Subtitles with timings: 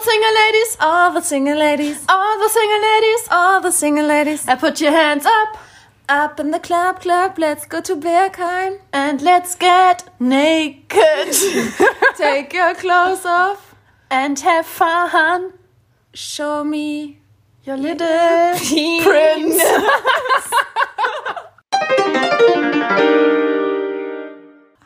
[0.00, 2.04] All the single ladies, All the single ladies.
[2.08, 4.48] all the single ladies, All the single ladies.
[4.48, 5.58] and put your hands up
[6.08, 7.38] Up in the club, club.
[7.38, 8.78] Let's go to Bergheim.
[8.94, 11.34] and let's get naked
[12.16, 13.74] Take your clothes off.
[14.10, 15.52] and have fun.
[16.14, 17.18] Show me
[17.66, 18.54] Your little
[19.04, 19.62] prince.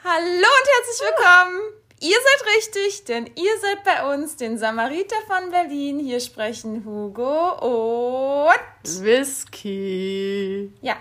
[0.04, 1.73] Hallo und herzlich willkommen.
[2.04, 5.98] Ihr seid richtig, denn ihr seid bei uns, den Samariter von Berlin.
[5.98, 9.02] Hier sprechen Hugo und...
[9.02, 10.70] Whisky.
[10.82, 10.96] Ja,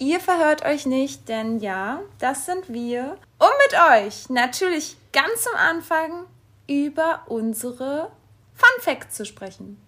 [0.00, 3.16] ihr verhört euch nicht, denn ja, das sind wir.
[3.38, 6.26] Um mit euch natürlich ganz am Anfang
[6.68, 8.10] über unsere
[8.52, 9.80] Fun Facts zu sprechen.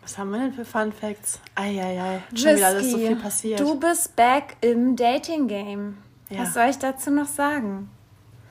[0.00, 1.40] Was haben wir denn für Fun Facts?
[1.56, 3.60] Eieiei, schon wieder alles so Whisky, viel passiert.
[3.60, 5.98] Du bist back im Dating Game.
[6.30, 6.38] Ja.
[6.38, 7.90] Was soll ich dazu noch sagen?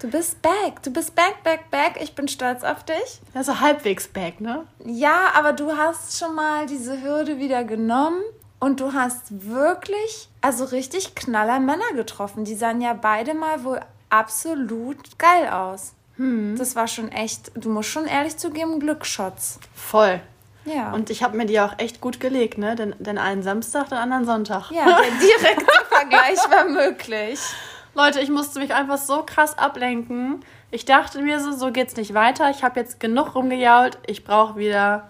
[0.01, 2.01] Du bist back, du bist back, back, back.
[2.01, 3.21] Ich bin stolz auf dich.
[3.35, 4.65] ja, so halbwegs back, ne?
[4.83, 8.19] Ja, aber du hast schon mal diese Hürde wieder genommen
[8.59, 12.45] und du hast wirklich, also richtig knaller Männer getroffen.
[12.45, 15.93] Die sahen ja beide mal wohl absolut geil aus.
[16.15, 16.55] Hm.
[16.57, 19.59] Das war schon echt, du musst schon ehrlich zugeben, Glücksshots.
[19.75, 20.19] Voll.
[20.65, 20.93] Ja.
[20.93, 22.75] Und ich habe mir die auch echt gut gelegt, ne?
[22.75, 24.71] Den, den einen Samstag, den anderen Sonntag.
[24.71, 27.39] ja, der direkte Vergleich war möglich.
[27.93, 30.45] Leute, ich musste mich einfach so krass ablenken.
[30.71, 32.49] Ich dachte mir so, so geht's nicht weiter.
[32.49, 33.97] Ich habe jetzt genug rumgejault.
[34.07, 35.09] Ich brauche wieder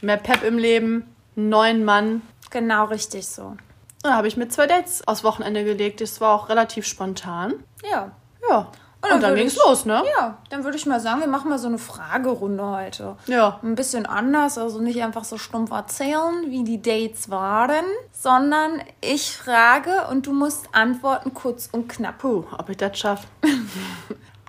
[0.00, 2.22] mehr Pep im Leben, einen neuen Mann.
[2.50, 3.56] Genau richtig so.
[4.02, 6.00] Da habe ich mir zwei Dates aufs Wochenende gelegt.
[6.00, 7.54] Das war auch relativ spontan.
[7.90, 8.12] Ja.
[8.48, 8.70] Ja.
[9.14, 10.02] Und, dann dann ging's ich- los, ne?
[10.18, 13.16] Ja, dann würde ich mal sagen, wir machen mal so eine Fragerunde heute.
[13.26, 13.58] Ja.
[13.62, 19.36] Ein bisschen anders, also nicht einfach so stumpf erzählen, wie die Dates waren, sondern ich
[19.36, 22.18] frage und du musst antworten kurz und knapp.
[22.18, 23.26] Puh, ob ich das schaffe.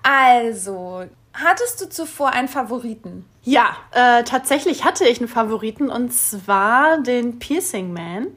[0.03, 1.03] Also,
[1.33, 3.25] hattest du zuvor einen Favoriten?
[3.43, 8.27] Ja, äh, tatsächlich hatte ich einen Favoriten und zwar den Piercing Man.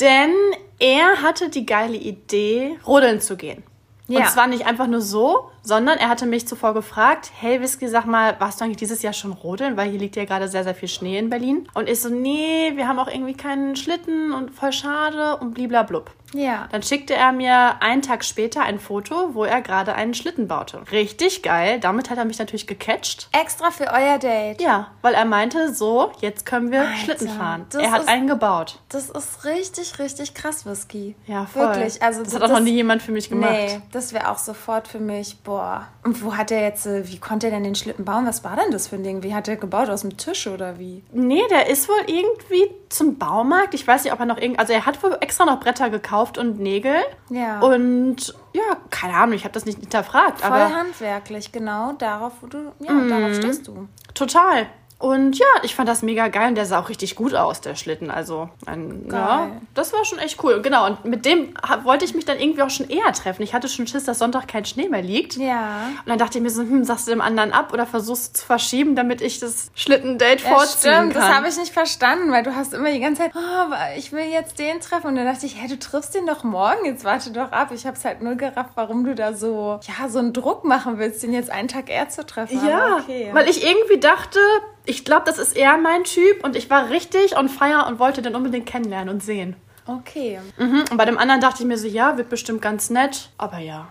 [0.00, 0.32] Denn
[0.78, 3.62] er hatte die geile Idee, rodeln zu gehen.
[4.10, 4.20] Ja.
[4.20, 8.06] Und zwar nicht einfach nur so, sondern er hatte mich zuvor gefragt, hey Whisky, sag
[8.06, 9.76] mal, warst du eigentlich dieses Jahr schon rodeln?
[9.76, 11.68] Weil hier liegt ja gerade sehr, sehr viel Schnee in Berlin.
[11.74, 16.10] Und ich so, nee, wir haben auch irgendwie keinen Schlitten und voll schade und bliblablub.
[16.32, 16.68] Ja.
[16.70, 20.80] Dann schickte er mir einen Tag später ein Foto, wo er gerade einen Schlitten baute.
[20.92, 21.80] Richtig geil.
[21.80, 23.28] Damit hat er mich natürlich gecatcht.
[23.32, 24.60] Extra für euer Date.
[24.62, 27.66] Ja, weil er meinte, so, jetzt können wir Alter, Schlitten fahren.
[27.70, 28.78] das Er hat ist- einen gebaut.
[28.90, 31.16] Das ist richtig, richtig krass, Whisky.
[31.26, 31.66] Ja, voll.
[31.66, 32.00] Wirklich.
[32.00, 33.50] Also, das hat auch noch nie jemand für mich gemacht.
[33.50, 35.88] Nee, das wäre auch sofort für mich, boah.
[36.04, 38.24] Und wo hat er jetzt, äh, wie konnte er denn den Schlitten bauen?
[38.24, 39.24] Was war denn das für ein Ding?
[39.24, 39.90] Wie hat er gebaut?
[39.90, 41.02] Aus dem Tisch oder wie?
[41.12, 43.74] Nee, der ist wohl irgendwie zum Baumarkt.
[43.74, 44.60] Ich weiß nicht, ob er noch irgend.
[44.60, 46.94] Also, er hat wohl extra noch Bretter gekauft und Nägel.
[47.30, 47.58] Ja.
[47.60, 50.40] Und ja, keine Ahnung, ich habe das nicht hinterfragt.
[50.40, 53.08] Voll aber handwerklich, genau darauf, wo du, ja, Mhm.
[53.08, 53.88] darauf stehst du.
[54.14, 54.66] total.
[55.00, 57.74] Und ja, ich fand das mega geil und der sah auch richtig gut aus, der
[57.74, 58.10] Schlitten.
[58.10, 60.60] Also, ein, ja, das war schon echt cool.
[60.60, 63.42] Genau, und mit dem wollte ich mich dann irgendwie auch schon eher treffen.
[63.42, 65.36] Ich hatte schon Schiss, dass Sonntag kein Schnee mehr liegt.
[65.36, 65.84] Ja.
[66.00, 68.40] Und dann dachte ich mir so, hm, sagst du dem anderen ab oder versuchst du
[68.40, 71.22] zu verschieben, damit ich das Schlittendate Ja, vorziehen stimmt, kann.
[71.22, 74.26] das habe ich nicht verstanden, weil du hast immer die ganze Zeit, oh, ich will
[74.26, 75.06] jetzt den treffen.
[75.06, 77.70] Und dann dachte ich, hä, du triffst den doch morgen, jetzt warte doch ab.
[77.72, 80.98] Ich habe es halt null gerafft, warum du da so, ja, so einen Druck machen
[80.98, 82.60] willst, den jetzt einen Tag eher zu treffen.
[82.68, 83.30] Ja, okay.
[83.32, 84.38] weil ich irgendwie dachte,
[84.84, 88.22] ich glaube, das ist eher mein Typ und ich war richtig on fire und wollte
[88.22, 89.56] den unbedingt kennenlernen und sehen.
[89.86, 90.84] Okay, Mhm.
[90.90, 93.88] Und bei dem anderen dachte ich mir so, ja, wird bestimmt ganz nett, aber ja.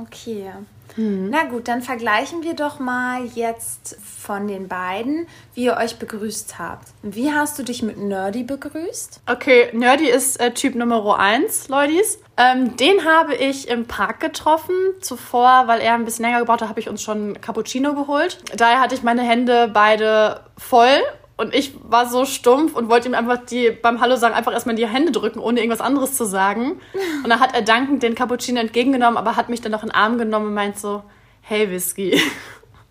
[0.00, 0.50] okay.
[0.96, 1.28] Mhm.
[1.30, 6.58] Na gut, dann vergleichen wir doch mal jetzt von den beiden, wie ihr euch begrüßt
[6.58, 6.88] habt.
[7.02, 9.22] Wie hast du dich mit Nerdy begrüßt?
[9.30, 12.18] Okay, Nerdy ist äh, Typ Nummer 1, Leutis.
[12.36, 14.74] Ähm, den habe ich im Park getroffen.
[15.00, 18.38] Zuvor, weil er ein bisschen länger gebraucht hat, habe ich uns schon Cappuccino geholt.
[18.56, 21.02] Daher hatte ich meine Hände beide voll
[21.36, 24.74] und ich war so stumpf und wollte ihm einfach die beim Hallo sagen einfach erstmal
[24.74, 26.80] in die Hände drücken, ohne irgendwas anderes zu sagen.
[27.24, 29.94] Und dann hat er dankend den Cappuccino entgegengenommen, aber hat mich dann noch in den
[29.94, 31.02] Arm genommen und meint so,
[31.40, 32.20] hey Whisky.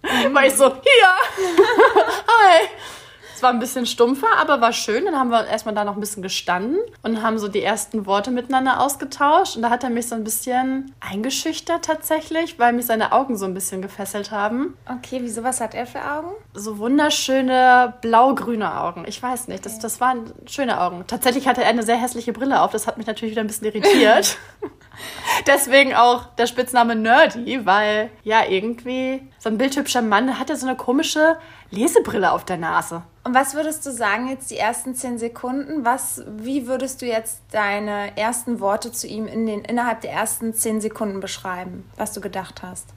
[0.33, 1.45] war ich so, hier,
[2.27, 2.67] hi.
[3.41, 5.05] Es war ein bisschen stumpfer, aber war schön.
[5.05, 8.29] Dann haben wir erstmal da noch ein bisschen gestanden und haben so die ersten Worte
[8.29, 9.55] miteinander ausgetauscht.
[9.55, 13.45] Und da hat er mich so ein bisschen eingeschüchtert tatsächlich, weil mich seine Augen so
[13.45, 14.75] ein bisschen gefesselt haben.
[14.88, 16.29] Okay, wieso, was hat er für Augen?
[16.53, 19.05] So wunderschöne blau-grüne Augen.
[19.07, 21.03] Ich weiß nicht, das, das waren schöne Augen.
[21.07, 22.69] Tatsächlich hatte er eine sehr hässliche Brille auf.
[22.69, 24.37] Das hat mich natürlich wieder ein bisschen irritiert.
[25.47, 30.67] Deswegen auch der Spitzname Nerdy, weil ja irgendwie so ein bildhübscher Mann hat ja so
[30.67, 31.35] eine komische
[31.71, 33.01] Lesebrille auf der Nase.
[33.23, 35.83] Und was würdest du sagen jetzt die ersten zehn Sekunden?
[35.83, 40.53] Was, wie würdest du jetzt deine ersten Worte zu ihm in den, innerhalb der ersten
[40.53, 42.89] zehn Sekunden beschreiben, was du gedacht hast?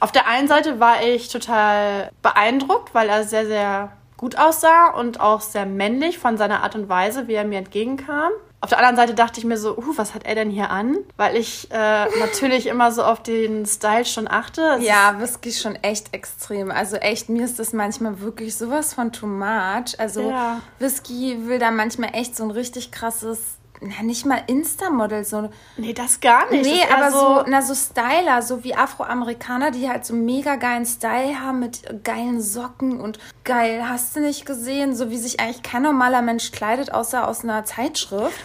[0.00, 5.20] Auf der einen Seite war ich total beeindruckt, weil er sehr, sehr gut aussah und
[5.20, 8.32] auch sehr männlich von seiner Art und Weise, wie er mir entgegenkam.
[8.60, 10.96] Auf der anderen Seite dachte ich mir so, uh, was hat er denn hier an?
[11.16, 14.76] Weil ich äh, natürlich immer so auf den Style schon achte.
[14.78, 16.70] Es ja, Whisky ist schon echt extrem.
[16.70, 19.98] Also echt, mir ist das manchmal wirklich sowas von too much.
[19.98, 20.62] Also Ja.
[20.78, 25.92] Whisky will da manchmal echt so ein richtig krasses, na nicht mal Insta-Model, so Nee,
[25.92, 26.64] das gar nicht.
[26.64, 31.40] Nee, aber so, na, so Styler, so wie Afroamerikaner, die halt so mega geilen Style
[31.40, 35.82] haben mit geilen Socken und geil, hast du nicht gesehen, so wie sich eigentlich kein
[35.82, 38.38] normaler Mensch kleidet, außer aus einer Zeitschrift.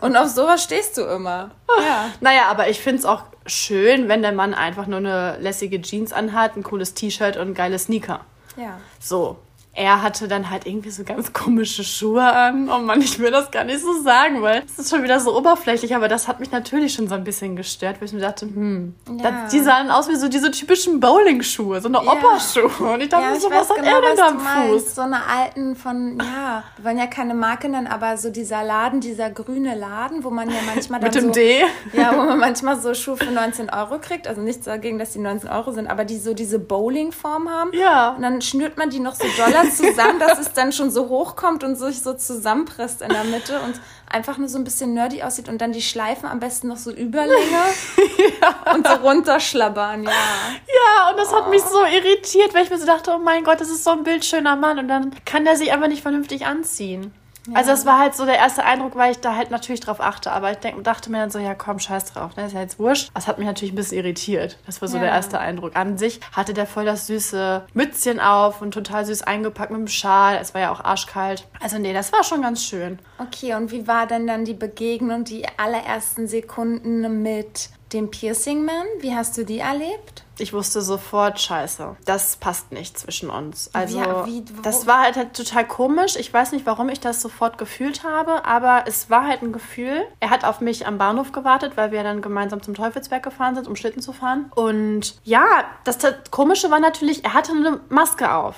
[0.00, 1.52] Und auf sowas stehst du immer.
[1.80, 2.10] Ja.
[2.20, 6.12] Naja, aber ich finde es auch schön, wenn der Mann einfach nur eine lässige Jeans
[6.12, 8.20] anhat, ein cooles T-Shirt und geile Sneaker.
[8.56, 8.78] Ja.
[9.00, 9.38] So.
[9.74, 12.68] Er hatte dann halt irgendwie so ganz komische Schuhe an.
[12.68, 15.34] Oh Mann, ich will das gar nicht so sagen, weil es ist schon wieder so
[15.34, 18.44] oberflächlich, aber das hat mich natürlich schon so ein bisschen gestört, weil ich mir dachte,
[18.46, 19.30] hm, Ja.
[19.30, 22.92] das, die sahen aus wie so diese typischen Bowling-Schuhe, so eine Opa-Schuhe.
[22.92, 24.40] Und ich dachte Ja, ich so, was hat genau, er denn da am.
[24.40, 24.94] Fuß?
[24.94, 29.00] So eine alten von, ja, wir wollen ja keine Marke nennen, aber so dieser Laden,
[29.00, 31.62] dieser grüne Laden, wo man ja manchmal dann Mit dem so, D.
[31.94, 34.28] Ja, wo man manchmal so Schuhe für 19 Euro kriegt.
[34.28, 37.70] Also nichts dagegen, dass die 19 Euro sind, aber die so diese Bowling-Form haben.
[37.72, 38.10] Ja.
[38.10, 41.64] Und dann schnürt man die noch so doller zusammen, dass es dann schon so hochkommt
[41.64, 43.80] und sich so zusammenpresst in der Mitte und
[44.10, 46.90] einfach nur so ein bisschen nerdy aussieht und dann die Schleifen am besten noch so
[46.90, 47.62] Überlänge
[48.74, 50.10] und so runterschlabbern, ja.
[50.10, 53.60] Ja, und das hat mich so irritiert, weil ich mir so dachte, oh mein Gott,
[53.60, 57.12] das ist so ein bildschöner Mann und dann kann der sich einfach nicht vernünftig anziehen.
[57.54, 60.30] Also das war halt so der erste Eindruck, weil ich da halt natürlich drauf achte,
[60.30, 62.78] aber ich denk, dachte mir dann so, ja komm, scheiß drauf, ne, ist ja jetzt
[62.78, 63.10] wurscht.
[63.14, 64.58] Das hat mich natürlich ein bisschen irritiert.
[64.66, 65.02] Das war so Ja.
[65.04, 65.74] der erste Eindruck.
[65.76, 69.88] An sich hatte der voll das süße Mützchen auf und total süß eingepackt mit dem
[69.88, 70.38] Schal.
[70.40, 71.46] Es war ja auch arschkalt.
[71.60, 72.98] Also nee, das war schon ganz schön.
[73.18, 78.86] Okay, und wie war denn dann die Begegnung, die allerersten Sekunden mit dem Piercing-Man?
[79.00, 80.24] Wie hast du die erlebt?
[80.38, 83.70] Ich wusste sofort, scheiße, das passt nicht zwischen uns.
[83.74, 86.16] Also, Ja, wie- wo- das war halt, halt total komisch.
[86.16, 90.04] Ich weiß nicht, warum ich das sofort gefühlt habe, aber es war halt ein Gefühl.
[90.20, 93.68] Er hat auf mich am Bahnhof gewartet, weil wir dann gemeinsam zum Teufelsberg gefahren sind,
[93.68, 94.50] um Schlitten zu fahren.
[94.54, 95.44] Und ja,
[95.84, 98.56] das, das Komische war natürlich, er hatte eine Maske auf.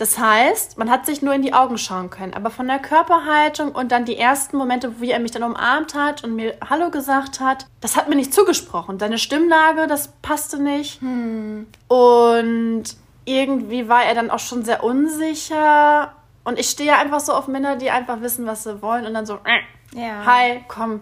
[0.00, 2.32] Das heißt, man hat sich nur in die Augen schauen können.
[2.32, 6.24] Aber von der Körperhaltung und dann die ersten Momente, wie er mich dann umarmt hat
[6.24, 8.98] und mir Hallo gesagt hat, das hat mir nicht zugesprochen.
[8.98, 11.02] Seine Stimmlage, das passte nicht.
[11.02, 12.84] Und
[13.26, 16.14] irgendwie war er dann auch schon sehr unsicher.
[16.44, 19.04] Und ich stehe einfach so auf Männer, die einfach wissen, was sie wollen.
[19.04, 19.60] Und dann so, äh,
[20.00, 20.24] Ja.
[20.24, 21.00] hi, komm,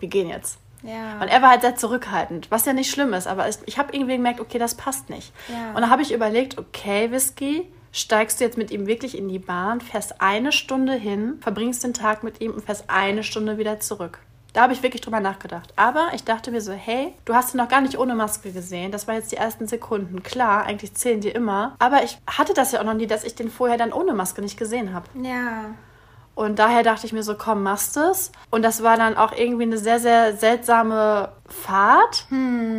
[0.00, 0.58] wir gehen jetzt.
[0.82, 1.20] Ja.
[1.20, 3.92] Und er war halt sehr zurückhaltend, was ja nicht schlimm ist, aber ich, ich habe
[3.94, 5.32] irgendwie gemerkt, okay, das passt nicht.
[5.48, 5.70] Ja.
[5.74, 9.38] Und dann habe ich überlegt, okay, Whisky, steigst du jetzt mit ihm wirklich in die
[9.38, 13.80] Bahn, fährst eine Stunde hin, verbringst den Tag mit ihm und fährst eine Stunde wieder
[13.80, 14.20] zurück.
[14.52, 15.72] Da habe ich wirklich drüber nachgedacht.
[15.76, 18.90] Aber ich dachte mir so, hey, du hast ihn noch gar nicht ohne Maske gesehen.
[18.90, 20.22] Das waren jetzt die ersten Sekunden.
[20.22, 21.76] Klar, eigentlich zählen die immer.
[21.78, 24.40] Aber ich hatte das ja auch noch nie, dass ich den vorher dann ohne Maske
[24.40, 25.06] nicht gesehen habe.
[25.22, 25.74] ja.
[26.34, 28.30] Und daher dachte ich mir so, komm, machst es.
[28.50, 32.28] Und das war dann auch irgendwie eine sehr, sehr seltsame Fahrt.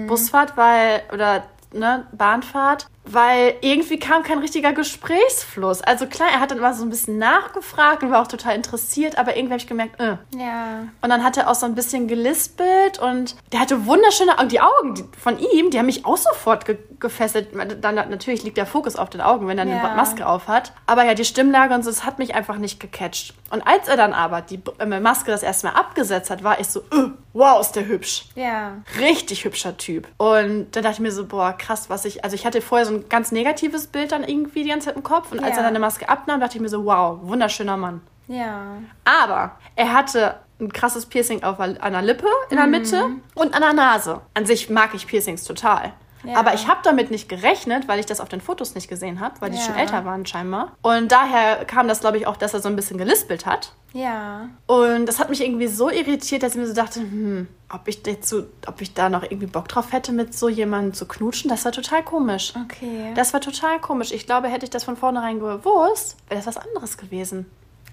[0.07, 1.43] Busfahrt, weil, oder
[1.73, 5.81] ne, Bahnfahrt, weil irgendwie kam kein richtiger Gesprächsfluss.
[5.81, 9.17] Also klar, er hat dann immer so ein bisschen nachgefragt und war auch total interessiert,
[9.17, 10.17] aber irgendwie habe ich gemerkt, äh.
[10.37, 10.83] Ja.
[11.01, 14.49] Und dann hat er auch so ein bisschen gelispelt und der hatte wunderschöne Augen.
[14.49, 17.47] Die Augen die, von ihm, die haben mich auch sofort ge gefesselt.
[17.81, 19.81] Dann natürlich liegt der Fokus auf den Augen, wenn er Ja.
[19.85, 20.73] eine Maske auf hat.
[20.85, 23.33] Aber ja, die Stimmlage und so, das hat mich einfach nicht gecatcht.
[23.51, 26.67] Und als er dann aber die äh, Maske das erste Mal abgesetzt hat, war ich
[26.67, 28.25] so, äh, wow, ist der hübsch.
[28.35, 28.79] Ja.
[28.99, 30.09] Richtig hübscher Typ.
[30.17, 32.25] Und dann dachte ich mir so, boah, krass, was ich.
[32.25, 35.03] Also ich hatte vorher so ein ganz negatives Bild dann irgendwie die ganze Zeit im
[35.03, 35.31] Kopf.
[35.31, 35.57] Und als Ja.
[35.57, 38.01] er dann eine Maske abnahm, dachte ich mir so, wow, wunderschöner Mann.
[38.27, 38.73] Ja.
[39.05, 43.61] Aber er hatte ein krasses Piercing auf, an der Lippe in der Mitte und an
[43.61, 44.21] der Nase.
[44.33, 45.93] An sich mag ich Piercings total.
[46.23, 46.35] Ja.
[46.37, 49.39] Aber ich habe damit nicht gerechnet, weil ich das auf den Fotos nicht gesehen habe,
[49.39, 49.63] weil die Ja.
[49.63, 50.73] schon älter waren scheinbar.
[50.81, 53.71] Und daher kam das, glaube ich, auch, dass er so ein bisschen gelispelt hat.
[53.93, 54.49] Ja.
[54.67, 58.01] Und das hat mich irgendwie so irritiert, dass ich mir so dachte, hm, ob ich
[58.05, 61.49] jetzt so, ob ich da noch irgendwie Bock drauf hätte, mit so jemandem zu knutschen,
[61.49, 62.53] das war total komisch.
[62.65, 63.13] Okay.
[63.15, 64.11] Das war total komisch.
[64.11, 67.45] Ich glaube, hätte ich das von vornherein gewusst, wäre das was anderes gewesen.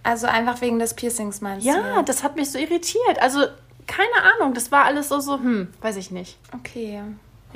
[0.02, 2.02] also einfach wegen des Piercings meinst Ja, du?
[2.04, 3.21] das hat mich so irritiert.
[3.21, 3.40] Also,
[3.88, 6.38] keine Ahnung, das war alles so, so, hm, weiß ich nicht.
[6.54, 7.02] Okay.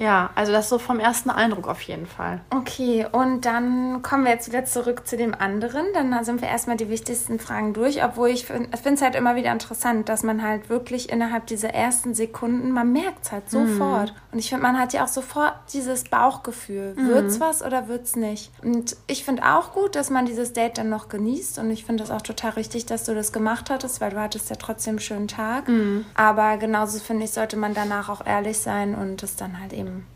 [0.01, 2.41] Ja, also das so vom ersten Eindruck auf jeden Fall.
[2.49, 5.85] Okay, und dann kommen wir jetzt wieder zurück zu dem anderen.
[5.93, 9.53] Dann sind wir erstmal die wichtigsten Fragen durch, obwohl ich finde es halt immer wieder
[9.53, 14.15] interessant, dass man halt wirklich innerhalb dieser ersten Sekunden, man merkt es halt sofort.
[14.33, 16.95] Und ich finde, man hat ja auch sofort dieses Bauchgefühl.
[16.97, 18.53] Wird's was oder wird's nicht?
[18.63, 21.59] Und ich finde auch gut, dass man dieses Date dann noch genießt.
[21.59, 24.49] Und ich finde das auch total richtig, dass du das gemacht hattest, weil du hattest
[24.51, 25.69] ja trotzdem einen schönen Tag.
[26.15, 30.07] Aber genauso finde ich, sollte man danach auch ehrlich sein und es dann halt eben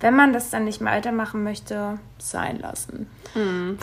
[0.00, 3.10] wenn man das dann nicht mehr weitermachen möchte, sein lassen.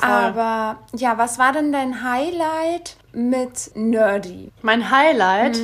[0.01, 4.51] Aber ja, was war denn dein Highlight mit Nerdy?
[4.61, 5.59] Mein Highlight,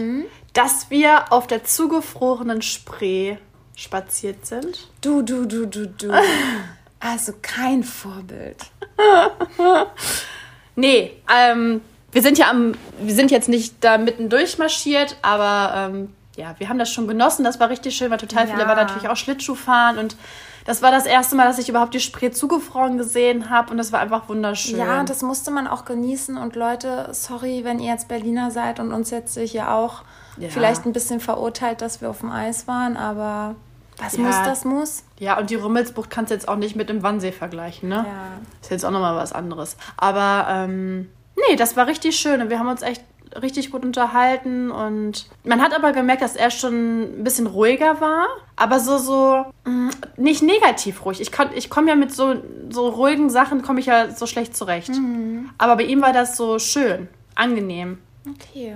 [0.54, 3.38] dass wir auf der zugefrorenen Spree
[3.82, 4.88] spaziert sind.
[5.02, 6.12] Du, du, du, du, du.
[7.04, 8.58] Also kein Vorbild.
[10.76, 16.14] Nee, ähm, wir sind ja am, wir sind jetzt nicht da mitten durchmarschiert, aber ähm,
[16.38, 17.44] ja, wir haben das schon genossen.
[17.44, 18.68] Das war richtig schön, weil total viele Ja.
[18.68, 20.16] waren natürlich auch Schlittschuh fahren und
[20.66, 23.92] das war das erste Mal, dass ich überhaupt die Spree zugefroren gesehen habe und das
[23.92, 24.78] war einfach wunderschön.
[24.78, 26.38] Ja, das musste man auch genießen.
[26.38, 30.04] Und Leute, sorry, wenn ihr jetzt Berliner seid und uns jetzt hier auch
[30.38, 30.50] Ja.
[30.50, 33.56] vielleicht ein bisschen verurteilt, dass wir auf dem Eis waren, aber
[34.02, 34.24] was Ja.
[34.24, 35.04] muss, das muss.
[35.20, 38.06] ja, und die Rummelsbucht kannst du jetzt auch nicht mit dem Wannsee vergleichen, ne?
[38.08, 38.28] Ja.
[38.62, 39.78] Ist jetzt auch nochmal was anderes.
[39.98, 43.04] Aber ähm, nee, das war richtig schön und wir haben uns echt
[43.42, 48.28] richtig gut unterhalten und man hat aber gemerkt, dass er schon ein bisschen ruhiger war,
[48.58, 51.22] aber so so mh, nicht negativ ruhig.
[51.22, 52.36] Ich, kon- ich komme ja mit so,
[52.70, 54.92] so ruhigen Sachen komme ich ja so schlecht zurecht.
[55.58, 58.00] Aber bei ihm war das so schön, angenehm.
[58.30, 58.76] Okay.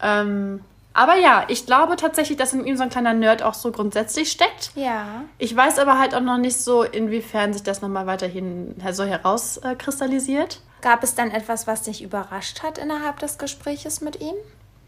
[0.00, 0.60] Ähm,
[0.92, 4.30] aber ja, ich glaube tatsächlich, dass in ihm so ein kleiner Nerd auch so grundsätzlich
[4.30, 4.72] steckt.
[4.74, 5.24] Ja.
[5.38, 10.60] Ich weiß aber halt auch noch nicht so, inwiefern sich das nochmal weiterhin so herauskristallisiert.
[10.80, 14.34] Gab es dann etwas, was dich überrascht hat innerhalb des Gespräches mit ihm?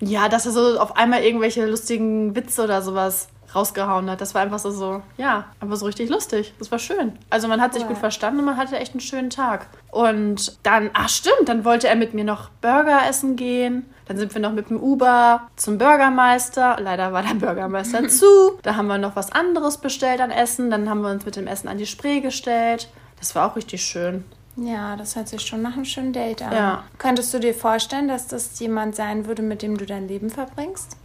[0.00, 4.20] Ja, dass er so auf einmal irgendwelche lustigen Witze oder sowas rausgehauen hat.
[4.20, 6.54] Das war einfach so, so, ja, einfach so richtig lustig.
[6.58, 7.18] Das war schön.
[7.30, 7.90] Also man hat sich Cool.
[7.90, 9.66] gut verstanden und man hatte echt einen schönen Tag.
[9.90, 13.86] Und dann, ach stimmt, dann wollte er mit mir noch Burger essen gehen.
[14.06, 16.76] Dann sind wir noch mit dem Uber zum Bürgermeister.
[16.80, 18.26] Leider war der Bürgermeister zu.
[18.62, 20.70] Da haben wir noch was anderes bestellt an Essen.
[20.70, 22.88] Dann haben wir uns mit dem Essen an die Spree gestellt.
[23.18, 24.24] Das war auch richtig schön.
[24.56, 26.52] Ja, das hört sich schon nach einem schönen Date an.
[26.52, 26.84] Ja.
[26.98, 30.96] Könntest du dir vorstellen, dass das jemand sein würde, mit dem du dein Leben verbringst?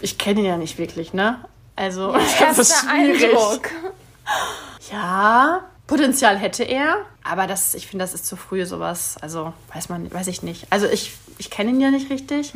[0.00, 1.38] Ich kenne ihn ja nicht wirklich, ne?
[1.76, 3.24] Also, das ist Erster schwierig.
[3.24, 3.70] Eindruck.
[4.92, 9.16] Ja, Potenzial hätte er, aber das, ich finde, das ist zu früh sowas.
[9.20, 10.66] Also weiß man, weiß ich nicht.
[10.70, 12.54] Also ich, ich kenne ihn ja nicht richtig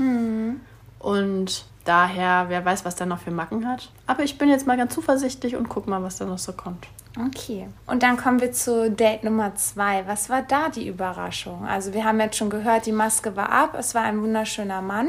[0.98, 3.90] und daher, wer weiß, was der noch für Macken hat.
[4.06, 6.86] Aber ich bin jetzt mal ganz zuversichtlich und guck mal, was da noch so kommt.
[7.26, 7.68] Okay.
[7.86, 10.06] Und dann kommen wir zu Date Nummer zwei.
[10.06, 11.66] Was war da die Überraschung?
[11.66, 13.74] Also wir haben jetzt schon gehört, die Maske war ab.
[13.76, 15.08] Es war ein wunderschöner Mann.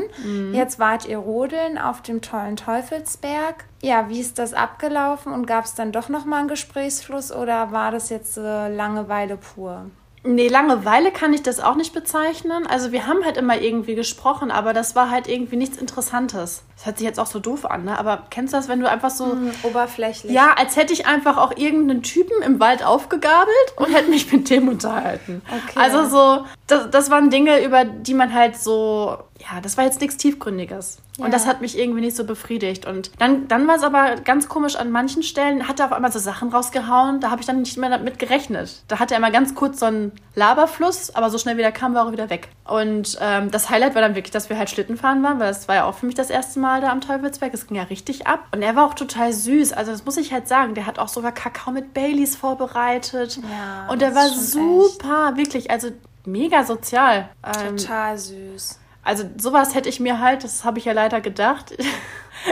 [0.53, 3.65] Jetzt wart ihr rodeln auf dem tollen Teufelsberg.
[3.81, 7.71] Ja, wie ist das abgelaufen und gab es dann doch noch mal einen Gesprächsfluss oder
[7.71, 9.85] war das jetzt äh, Langeweile pur?
[10.23, 12.67] Nee, Langeweile kann ich das auch nicht bezeichnen.
[12.67, 16.63] Also wir haben halt immer irgendwie gesprochen, aber das war halt irgendwie nichts Interessantes.
[16.75, 17.97] Das hört sich jetzt auch so doof an, ne?
[17.97, 20.31] Aber kennst du das, wenn du einfach so Oberflächlich.
[20.33, 24.49] Ja, als hätte ich einfach auch irgendeinen Typen im Wald aufgegabelt und hätte mich mit
[24.49, 25.41] dem unterhalten.
[25.69, 25.79] Okay.
[25.79, 30.01] Also so, das, das waren Dinge, über die man halt so, ja, das war jetzt
[30.01, 30.97] nichts Tiefgründiges.
[31.17, 31.25] Ja.
[31.25, 32.85] Und das hat mich irgendwie nicht so befriedigt.
[32.85, 36.11] Und dann, dann war es aber ganz komisch an manchen Stellen, hat er auf einmal
[36.11, 38.83] so Sachen rausgehauen, da habe ich dann nicht mehr damit gerechnet.
[38.87, 41.93] Da hatte er immer ganz kurz so einen Laberfluss, aber so schnell wie der kam,
[41.93, 42.49] war er wieder weg.
[42.65, 45.67] Und ähm, das Highlight war dann wirklich, dass wir halt Schlitten fahren waren, weil das
[45.67, 47.53] war ja auch für mich das erste Mal da am Teufelsberg.
[47.53, 48.47] Es ging ja richtig ab.
[48.53, 49.73] Und er war auch total süß.
[49.73, 50.75] Also das muss ich halt sagen.
[50.75, 53.37] Der hat auch sogar Kakao mit Baileys vorbereitet.
[53.49, 55.71] Ja, Und er war super, wirklich.
[55.71, 55.89] Also
[56.25, 57.29] mega sozial.
[57.43, 58.79] Ähm, Total süß.
[59.09, 61.73] Also sowas hätte ich mir halt, das habe ich ja leider gedacht.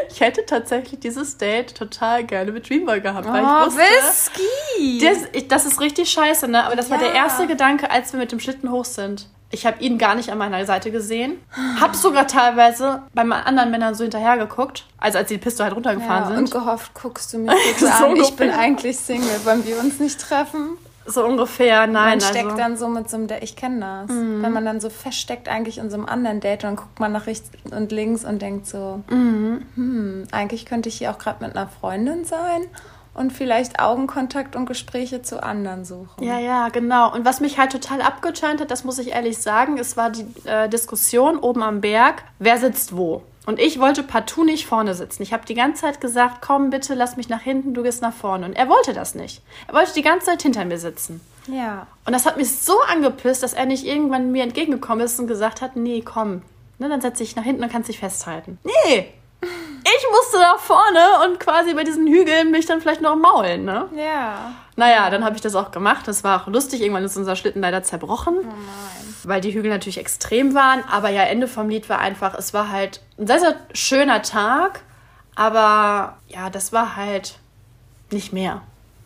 [0.10, 5.00] Ich hätte tatsächlich dieses Date total gerne mit Dreamboy gehabt, weil Oh, ich wusste, Whisky!
[5.02, 6.66] das, ich, das ist richtig scheiße, ne?
[6.66, 7.06] Aber das war Ja.
[7.06, 9.28] der erste Gedanke, als wir mit dem Schlitten hoch sind.
[9.50, 11.40] Ich habe ihn gar nicht an meiner Seite gesehen.
[11.80, 16.34] Hab sogar teilweise bei anderen Männern so hinterher geguckt, also als die Piste halt runtergefahren
[16.34, 16.52] ja, und sind.
[16.62, 18.18] gehofft, guckst du mich So an.
[18.18, 19.46] Ich bin eigentlich Single.
[19.46, 20.78] Wollen wir uns nicht treffen?
[21.08, 22.20] So ungefähr, nein.
[22.20, 24.10] Man steckt also, dann so mit so einem ich kenne das.
[24.16, 27.28] Wenn man dann so feststeckt eigentlich in so einem anderen Date, dann guckt man nach
[27.28, 31.68] rechts und links und denkt so, hm, eigentlich könnte ich hier auch gerade mit einer
[31.68, 32.64] Freundin sein.
[33.14, 36.24] und vielleicht Augenkontakt und Gespräche zu anderen suchen.
[36.24, 37.12] Ja, ja, genau.
[37.14, 40.26] Und was mich halt total abgeturnt hat, das muss ich ehrlich sagen, es war die
[40.46, 43.24] äh, Diskussion oben am Berg, wer sitzt wo.
[43.48, 45.24] Und ich wollte partout nicht vorne sitzen.
[45.24, 48.14] Ich habe die ganze Zeit gesagt, komm bitte, lass mich nach hinten, du gehst nach
[48.14, 48.46] vorne.
[48.46, 49.42] Und er wollte das nicht.
[49.70, 51.22] Er wollte die ganze Zeit hinter mir sitzen.
[51.48, 51.88] Ja.
[52.06, 55.62] Und das hat mich so angepisst, dass er nicht irgendwann mir entgegengekommen ist und gesagt
[55.62, 56.42] hat, nee, komm,
[56.78, 58.60] ne, dann setze ich nach hinten und kannst dich festhalten.
[58.66, 59.14] Nee!
[59.42, 63.88] Ich musste nach vorne und quasi bei diesen Hügeln mich dann vielleicht noch maulen, ne?
[63.96, 64.54] Ja.
[64.76, 66.08] Naja, dann habe ich das auch gemacht.
[66.08, 66.82] Das war auch lustig.
[66.82, 68.36] Irgendwann ist unser Schlitten leider zerbrochen.
[68.40, 69.16] Oh nein.
[69.24, 70.84] Weil die Hügel natürlich extrem waren.
[70.90, 74.82] Aber ja, Ende vom Lied war einfach, es war halt ein sehr, sehr schöner Tag.
[75.36, 77.40] Aber ja, das war halt
[78.12, 78.62] nicht mehr.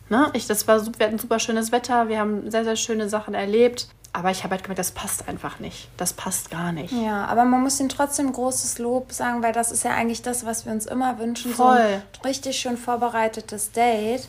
[0.08, 0.30] Ne?
[0.34, 2.08] Ich, das war, wir hatten super schönes Wetter.
[2.08, 3.88] Wir haben sehr, sehr schöne Sachen erlebt.
[4.14, 5.88] Aber ich habe halt gemerkt, das passt einfach nicht.
[5.96, 6.92] Das passt gar nicht.
[6.92, 10.44] Ja, aber man muss ihnen trotzdem großes Lob sagen, weil das ist ja eigentlich das,
[10.44, 11.52] was wir uns immer wünschen.
[11.52, 11.78] So Voll.
[11.78, 14.28] ein richtig schön vorbereitetes Date.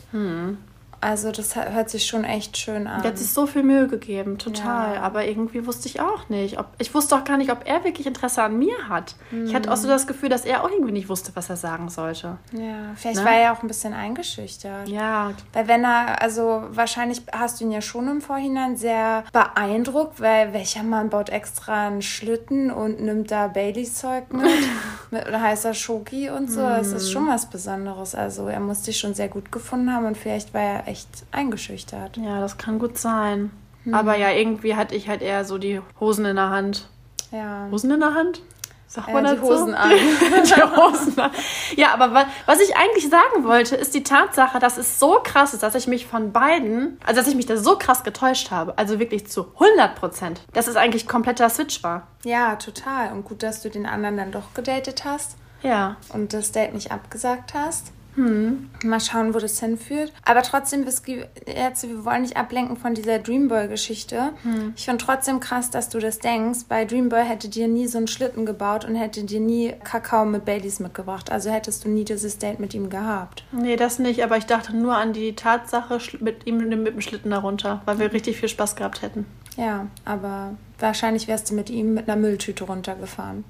[1.04, 3.02] Also das hört sich schon echt schön an.
[3.02, 4.94] Der hat sich so viel Mühe gegeben, total.
[4.94, 5.02] Ja.
[5.02, 6.58] Aber irgendwie wusste ich auch nicht.
[6.58, 9.14] Ob, ich wusste auch gar nicht, ob er wirklich Interesse an mir hat.
[9.44, 11.90] Ich hatte auch so das Gefühl, dass er auch irgendwie nicht wusste, was er sagen
[11.90, 12.38] sollte.
[12.52, 13.24] ja, vielleicht Ne?
[13.26, 14.88] war er ja auch ein bisschen eingeschüchtert.
[14.88, 20.20] Ja, Weil wenn er, also wahrscheinlich hast du ihn ja schon im Vorhinein sehr beeindruckt,
[20.22, 24.46] weil welcher Mann baut extra einen Schlitten und nimmt da Baileys Zeug mit,
[25.10, 26.60] mit heißer Schoki und so.
[26.62, 28.14] Das ist schon was Besonderes.
[28.14, 30.93] Also er muss dich schon sehr gut gefunden haben und vielleicht war er echt
[31.32, 32.16] eingeschüchtert.
[32.16, 33.50] ja, das kann gut sein.
[33.92, 36.88] Aber ja, irgendwie hatte ich halt eher so die Hosen in der Hand.
[37.30, 37.68] Ja.
[37.70, 38.40] Hosen in der Hand?
[38.86, 39.74] Sagt Äh, man die Hosen so?
[39.76, 39.90] an.
[39.90, 41.30] die Hosen an.
[41.76, 45.52] Ja, aber wa was ich eigentlich sagen wollte, ist die Tatsache, dass es so krass
[45.52, 48.78] ist, dass ich mich von beiden, also dass ich mich da so krass getäuscht habe,
[48.78, 52.06] also wirklich zu 100 Prozent, dass es eigentlich kompletter Switch war.
[52.24, 53.12] Ja, total.
[53.12, 55.96] Und gut, dass du den anderen dann doch gedatet hast Ja.
[56.10, 57.92] und das Date nicht abgesagt hast.
[58.16, 60.12] Mal schauen, wo das hinführt.
[60.24, 64.32] Aber trotzdem, jetzt, wir wollen nicht ablenken von dieser Dreamboy-Geschichte.
[64.76, 66.60] Ich finde trotzdem krass, dass du das denkst.
[66.68, 70.44] Bei Dreamboy hätte dir nie so einen Schlitten gebaut und hätte dir nie Kakao mit
[70.44, 71.32] Baileys mitgebracht.
[71.32, 73.44] Also hättest du nie dieses Date mit ihm gehabt.
[73.52, 77.30] Nee, das nicht, aber ich dachte nur an die Tatsache mit ihm mit dem Schlitten
[77.30, 79.26] darunter, weil wir richtig viel Spaß gehabt hätten.
[79.56, 83.44] Ja, aber wahrscheinlich wärst du mit ihm mit einer Mülltüte runtergefahren.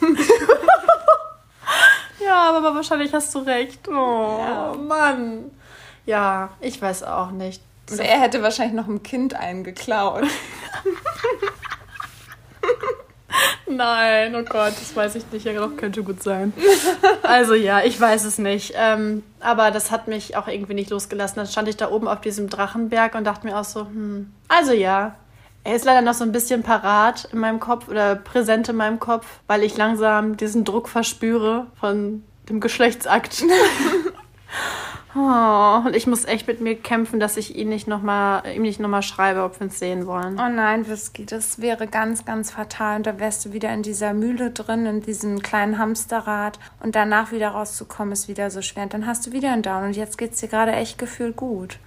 [2.24, 3.88] Ja, aber wahrscheinlich hast du recht.
[3.88, 5.50] Oh, Mann.
[6.06, 7.62] Ja, ich weiß auch nicht.
[7.90, 10.24] Und er hätte wahrscheinlich noch ein Kind eingeklaut.
[13.66, 15.46] Nein, oh Gott, das weiß ich nicht.
[15.46, 16.52] Ja, doch, könnte gut sein.
[17.22, 18.74] Also ja, ich weiß es nicht.
[18.76, 21.36] Ähm, aber das hat mich auch irgendwie nicht losgelassen.
[21.36, 24.72] Dann stand ich da oben auf diesem Drachenberg und dachte mir auch so, hm, also
[24.72, 25.14] ja.
[25.62, 28.98] Er ist leider noch so ein bisschen parat in meinem Kopf oder präsent in meinem
[28.98, 33.44] Kopf, weil ich langsam diesen Druck verspüre von dem Geschlechtsakt.
[35.16, 38.62] oh, und ich muss echt mit mir kämpfen, dass ich ihn nicht noch mal, ihm
[38.62, 40.38] nicht nochmal schreibe, ob wir uns sehen wollen.
[40.40, 42.96] Oh nein, Whisky, das wäre ganz, ganz fatal.
[42.96, 46.58] Und da wärst du wieder in dieser Mühle drin, in diesem kleinen Hamsterrad.
[46.80, 48.84] Und danach wieder rauszukommen, ist wieder so schwer.
[48.84, 49.84] Und dann hast du wieder einen Down.
[49.84, 51.78] Und jetzt geht's dir gerade echt gefühlt gut.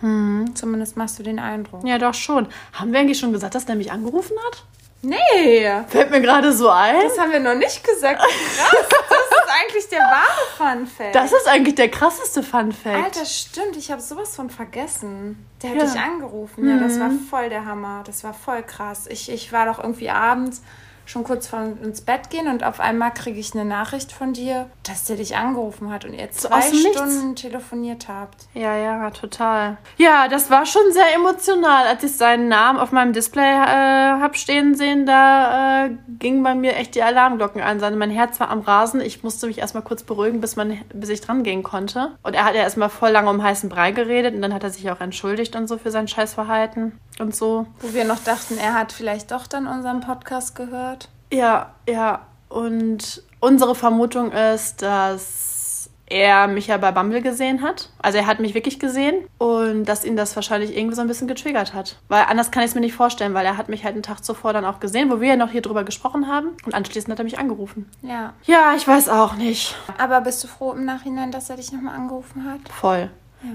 [0.53, 1.85] Zumindest machst du den Eindruck.
[1.85, 2.47] Ja, doch schon.
[2.73, 4.63] Haben wir eigentlich schon gesagt, dass der mich angerufen hat?
[5.05, 6.95] Nee, Fällt mir gerade so ein.
[7.03, 8.19] das haben wir noch nicht gesagt.
[8.21, 8.87] Krass,
[9.61, 11.15] eigentlich der wahre Fun Fact.
[11.15, 13.03] Das ist eigentlich der krasseste Fun Fact.
[13.03, 15.45] Alter, stimmt, ich habe sowas von vergessen.
[15.61, 15.83] Der hat Ja.
[15.85, 15.91] Mhm.
[15.91, 16.67] dich angerufen.
[16.69, 18.03] Ja, das war voll der Hammer.
[18.05, 19.07] Das war voll krass.
[19.07, 20.61] Ich, ich war doch irgendwie abends
[21.05, 24.69] schon kurz vor ins Bett gehen und auf einmal kriege ich eine Nachricht von dir,
[24.83, 26.97] dass der dich angerufen hat und ihr zwei aus dem Nichts.
[26.97, 28.47] Stunden telefoniert habt.
[28.53, 29.77] Ja, ja, total.
[29.97, 31.87] Ja, das war schon sehr emotional.
[31.87, 35.89] Als ich seinen Namen auf meinem Display äh, hab stehen sehen, da äh,
[36.19, 37.79] gingen bei mir echt die Alarmglocken an.
[37.97, 39.01] Mein Herz war am Rasen.
[39.01, 42.11] Ich musste mich erstmal kurz beruhigen, bis, man, bis ich dran gehen konnte.
[42.23, 44.69] Und er hat ja erstmal voll lange um heißen Brei geredet und dann hat er
[44.69, 47.65] sich auch entschuldigt und so für sein Scheißverhalten und so.
[47.79, 51.02] Wo wir noch dachten, er hat vielleicht doch dann unseren Podcast gehört.
[51.33, 52.27] Ja, ja.
[52.49, 57.89] Und unsere Vermutung ist, dass er mich ja bei Bumble gesehen hat.
[57.99, 61.27] Also er hat mich wirklich gesehen und dass ihn das wahrscheinlich irgendwie so ein bisschen
[61.27, 61.97] getriggert hat.
[62.07, 64.23] Weil anders kann ich es mir nicht vorstellen, weil er hat mich halt einen Tag
[64.23, 66.49] zuvor dann auch gesehen, wo wir ja noch hier drüber gesprochen haben.
[66.65, 67.89] Und anschließend hat er mich angerufen.
[68.03, 68.33] Ja.
[68.43, 69.75] Ja, ich weiß auch nicht.
[69.97, 72.59] Aber bist du froh im Nachhinein, dass er dich nochmal angerufen hat?
[72.69, 73.09] Voll.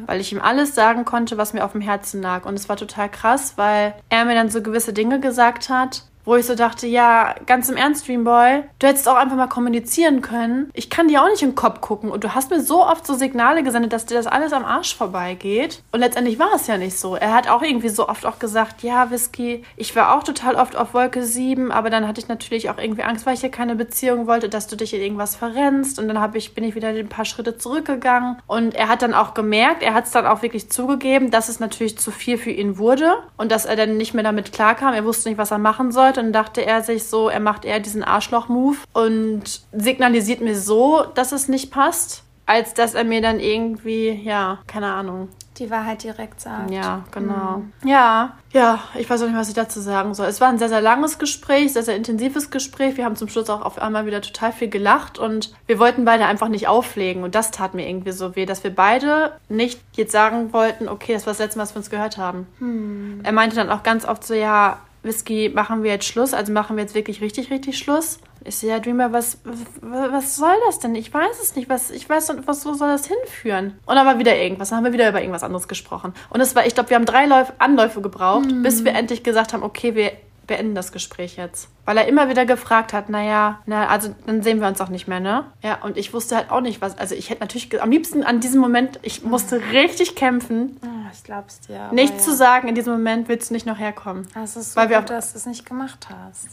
[0.05, 2.45] Weil ich ihm alles sagen konnte, was mir auf dem Herzen lag.
[2.45, 6.37] Und es war total krass, weil er mir dann so gewisse Dinge gesagt hat, wo
[6.37, 10.71] ich so dachte, ja, ganz im Ernst, Dreamboy, du hättest auch einfach mal kommunizieren können.
[10.75, 13.15] Ich kann dir auch nicht den Kopf gucken und du hast mir so oft so
[13.15, 15.83] Signale gesendet, dass dir das alles am Arsch vorbeigeht.
[15.91, 17.17] Und letztendlich war es ja nicht so.
[17.17, 20.77] Er hat auch irgendwie so oft auch gesagt, ja, Whisky, ich war auch total oft
[20.77, 23.75] auf Wolke 7, aber dann hatte ich natürlich auch irgendwie Angst, weil ich ja keine
[23.75, 25.99] Beziehung wollte, dass du dich in irgendwas verrennst.
[25.99, 28.37] Und dann ich, bin ich wieder ein paar Schritte zurückgegangen.
[28.47, 31.59] Und er hat dann auch gemerkt, er hat es dann auch wirklich zugegeben, dass es
[31.59, 34.93] natürlich zu viel für ihn wurde und dass er dann nicht mehr damit klarkam.
[34.93, 36.18] Er wusste nicht, was er machen sollte.
[36.19, 41.33] Und dachte er sich so, er macht eher diesen Arschloch-Move und signalisiert mir so, dass
[41.33, 45.29] es nicht passt, als dass er mir dann irgendwie, ja, keine Ahnung,
[45.59, 46.71] Die Wahrheit direkt sagt.
[46.71, 47.63] ja, genau.
[47.85, 50.27] Ja, ja, ich weiß auch nicht, was ich dazu sagen soll.
[50.29, 52.97] Es war ein sehr, sehr langes Gespräch, sehr, sehr intensives Gespräch.
[52.97, 56.25] Wir haben zum Schluss auch auf einmal wieder total viel gelacht und wir wollten beide
[56.25, 57.23] einfach nicht auflegen.
[57.23, 61.13] Und das tat mir irgendwie so weh, dass wir beide nicht jetzt sagen wollten, okay,
[61.13, 63.21] das war das letzte Mal, was wir uns gehört haben.
[63.25, 66.35] Er meinte dann auch ganz oft so, ja, Whisky, machen wir jetzt Schluss?
[66.35, 68.19] Also machen wir jetzt wirklich richtig, richtig Schluss?
[68.45, 70.95] Ich so, ja, Dreamer, was, was, was soll das denn?
[70.95, 71.69] Ich weiß es nicht.
[71.69, 73.79] Was, ich weiß was, wo soll das hinführen?
[73.87, 74.71] Und dann war wieder irgendwas.
[74.71, 76.15] Dann haben wir wieder über irgendwas anderes gesprochen.
[76.31, 79.53] Und es war, ich glaube, wir haben drei Läuf Anläufe gebraucht, bis wir endlich gesagt
[79.53, 80.13] haben, okay, wir
[80.49, 81.69] beenden das Gespräch jetzt.
[81.85, 85.07] Weil er immer wieder gefragt hat, naja, na, also dann sehen wir uns auch nicht
[85.07, 85.45] mehr, ne?
[85.63, 88.41] Ja, und ich wusste halt auch nicht, was, also ich hätte natürlich am liebsten an
[88.41, 91.93] diesem Moment, ich musste richtig kämpfen, Ah, ich glaub's dir.
[91.93, 92.19] nicht ja.
[92.19, 94.27] zu sagen, in diesem Moment willst du nicht noch herkommen.
[94.43, 96.49] Es ist so Weil wir gut, auch- dass du es nicht gemacht hast.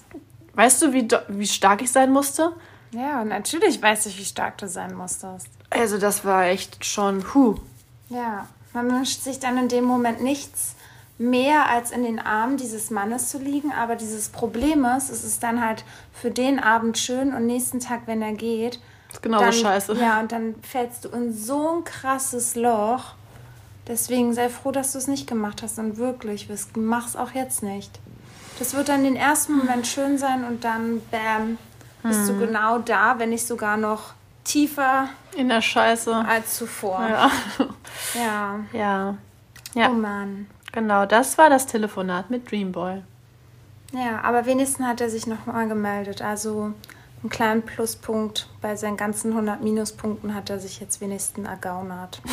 [0.53, 2.53] Weißt du, wie, wie stark ich sein musste?
[2.91, 5.47] Ja, natürlich weiß ich, wie stark du sein musstest.
[5.71, 7.55] Also das war echt schon, huh.
[8.09, 10.74] Ja, man wünscht sich dann in dem Moment nichts
[11.17, 15.43] mehr als in den Armen dieses Mannes zu liegen, aber dieses Problem ist, es ist
[15.43, 18.79] dann halt für den Abend schön und nächsten Tag, wenn er geht,
[19.11, 19.93] ist genauso dann, scheiße.
[19.93, 23.13] Ja, und dann fällst du in so ein krasses Loch.
[23.87, 27.91] Deswegen sei froh, dass du es nicht gemacht hast und wirklich, mach's auch jetzt nicht.
[28.59, 31.57] Das wird dann den ersten Moment schön sein und dann, bam,
[32.03, 32.39] bist Hm.
[32.39, 36.13] du genau da, wenn nicht sogar noch tiefer In der Scheiße.
[36.27, 36.99] als zuvor.
[37.07, 37.31] Ja.
[38.15, 38.59] ja.
[38.73, 39.15] ja.
[39.75, 40.47] Ja, Oh Mann.
[40.75, 43.01] Genau, das war das Telefonat mit Dreamboy.
[43.91, 46.21] Ja, aber wenigstens hat er sich nochmal gemeldet.
[46.21, 46.73] Also
[47.23, 52.21] einen kleinen Pluspunkt bei seinen ganzen 100 Minuspunkten hat er sich jetzt wenigstens ergaunert.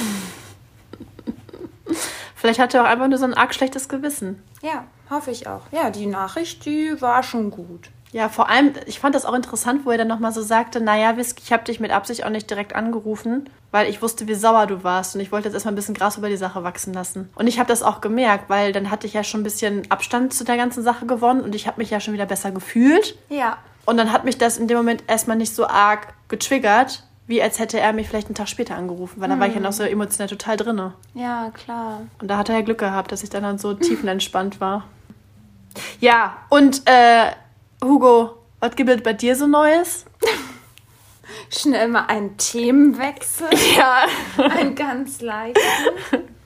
[2.34, 4.42] Vielleicht hat er auch einfach nur so ein arg schlechtes Gewissen.
[4.62, 5.62] Ja, hoffe ich auch.
[5.70, 7.90] Ja, die Nachricht, die war schon gut.
[8.12, 11.16] Ja, vor allem, ich fand das auch interessant, wo er dann nochmal so sagte, naja,
[11.16, 14.66] Whisky, ich habe dich mit Absicht auch nicht direkt angerufen, weil ich wusste, wie sauer
[14.66, 17.30] du warst und ich wollte jetzt erstmal ein bisschen Gras über die Sache wachsen lassen.
[17.34, 20.34] Und ich habe das auch gemerkt, weil dann hatte ich ja schon ein bisschen Abstand
[20.34, 23.16] zu der ganzen Sache gewonnen und ich habe mich ja schon wieder besser gefühlt.
[23.30, 23.56] Ja.
[23.86, 27.58] Und dann hat mich das in dem Moment erstmal nicht so arg getriggert, wie als
[27.58, 29.84] hätte er mich vielleicht einen Tag später angerufen, weil dann war ich ja noch so
[29.84, 30.92] emotional total drinne.
[31.14, 32.02] Ja, klar.
[32.20, 34.84] Und da hat er ja Glück gehabt, dass ich dann, dann so tiefenentspannt war.
[36.00, 37.30] Ja, und äh,
[37.82, 40.04] Hugo, was gibt es bei dir so Neues?
[41.50, 43.48] Schnell mal einen Themenwechsel.
[43.76, 44.06] Ja.
[44.36, 45.58] Ein ganz leichten.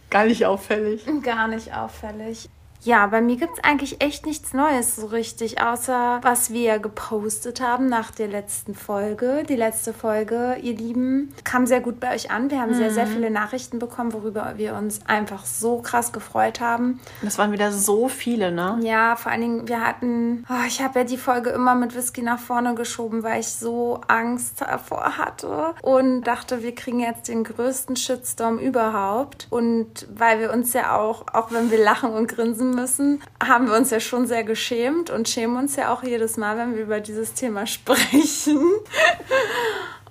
[0.09, 1.05] Gar nicht auffällig.
[1.22, 2.49] Gar nicht auffällig.
[2.87, 7.61] Ja, bei mir gibt es eigentlich echt nichts Neues so richtig, außer was wir gepostet
[7.61, 9.42] haben nach der letzten Folge.
[9.49, 12.49] Die letzte Folge, ihr Lieben, kam sehr gut bei euch an.
[12.49, 17.01] Wir haben sehr, sehr viele Nachrichten bekommen, worüber wir uns einfach so krass gefreut haben.
[17.22, 18.79] Das waren wieder so viele, ne?
[18.83, 22.22] Ja, vor allen Dingen, wir hatten, oh, ich habe ja die Folge immer mit Whisky
[22.22, 27.42] nach vorne geschoben, weil ich so Angst davor hatte und dachte, wir kriegen jetzt den
[27.42, 29.49] größten Shitstorm überhaupt.
[29.51, 33.77] Und weil wir uns ja auch, auch wenn wir lachen und grinsen müssen, haben wir
[33.77, 37.01] uns ja schon sehr geschämt und schämen uns ja auch jedes Mal, wenn wir über
[37.01, 38.61] dieses Thema sprechen.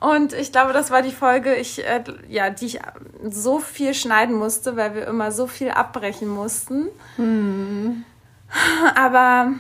[0.02, 2.80] Und ich glaube, das war die Folge, ich, äh, ja, die ich
[3.30, 6.90] so viel schneiden musste, weil wir immer so viel abbrechen mussten.
[8.96, 9.54] Aber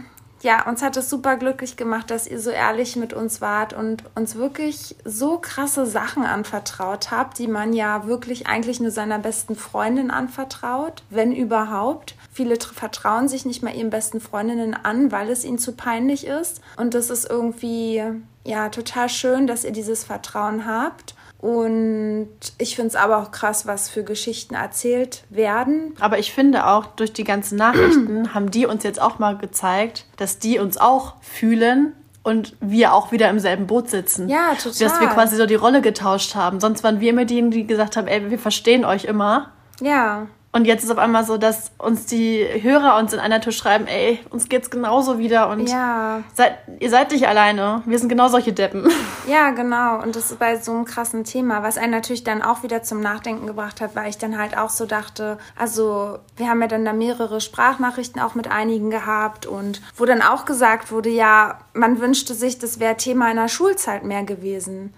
[0.46, 4.04] ja, uns hat es super glücklich gemacht, dass ihr so ehrlich mit uns wart und
[4.14, 9.56] uns wirklich so krasse Sachen anvertraut habt, die man ja wirklich eigentlich nur seiner besten
[9.56, 12.16] Freundin anvertraut, wenn überhaupt.
[12.38, 16.28] Viele tr- vertrauen sich nicht mal ihren besten Freundinnen an, weil es ihnen zu peinlich
[16.28, 16.60] ist.
[16.76, 18.04] Und das ist irgendwie,
[18.44, 21.16] ja, total schön, dass ihr dieses Vertrauen habt.
[21.40, 25.94] Und ich finde es aber auch krass, was für Geschichten erzählt werden.
[26.02, 30.06] Aber ich finde auch, durch die ganzen Nachrichten haben die uns jetzt auch mal gezeigt,
[30.18, 31.94] dass die uns auch fühlen
[32.24, 34.28] und wir auch wieder im selben Boot sitzen.
[34.28, 34.90] Ja, total.
[34.90, 36.60] Dass wir quasi so die Rolle getauscht haben.
[36.60, 39.52] Sonst waren wir immer diejenigen, die gesagt haben, ey, wir verstehen euch immer.
[39.80, 43.52] Ja, Und jetzt ist auf einmal so, dass uns die Hörer uns in einer Tour
[43.52, 46.24] schreiben, ey, uns geht's genauso wieder und Ja.
[46.34, 47.84] seid, ihr seid nicht alleine.
[47.86, 48.90] Wir sind genau solche Deppen.
[49.28, 50.04] Ja, genau.
[50.04, 53.00] Und das ist bei so einem krassen Thema, was einen natürlich dann auch wieder zum
[53.00, 56.86] Nachdenken gebracht hat, weil ich dann halt auch so dachte, also wir haben ja dann
[56.86, 62.00] da mehrere Sprachnachrichten auch mit einigen gehabt und wo dann auch gesagt wurde, ja, man
[62.00, 64.94] wünschte sich, das wäre Thema in der Schulzeit mehr gewesen.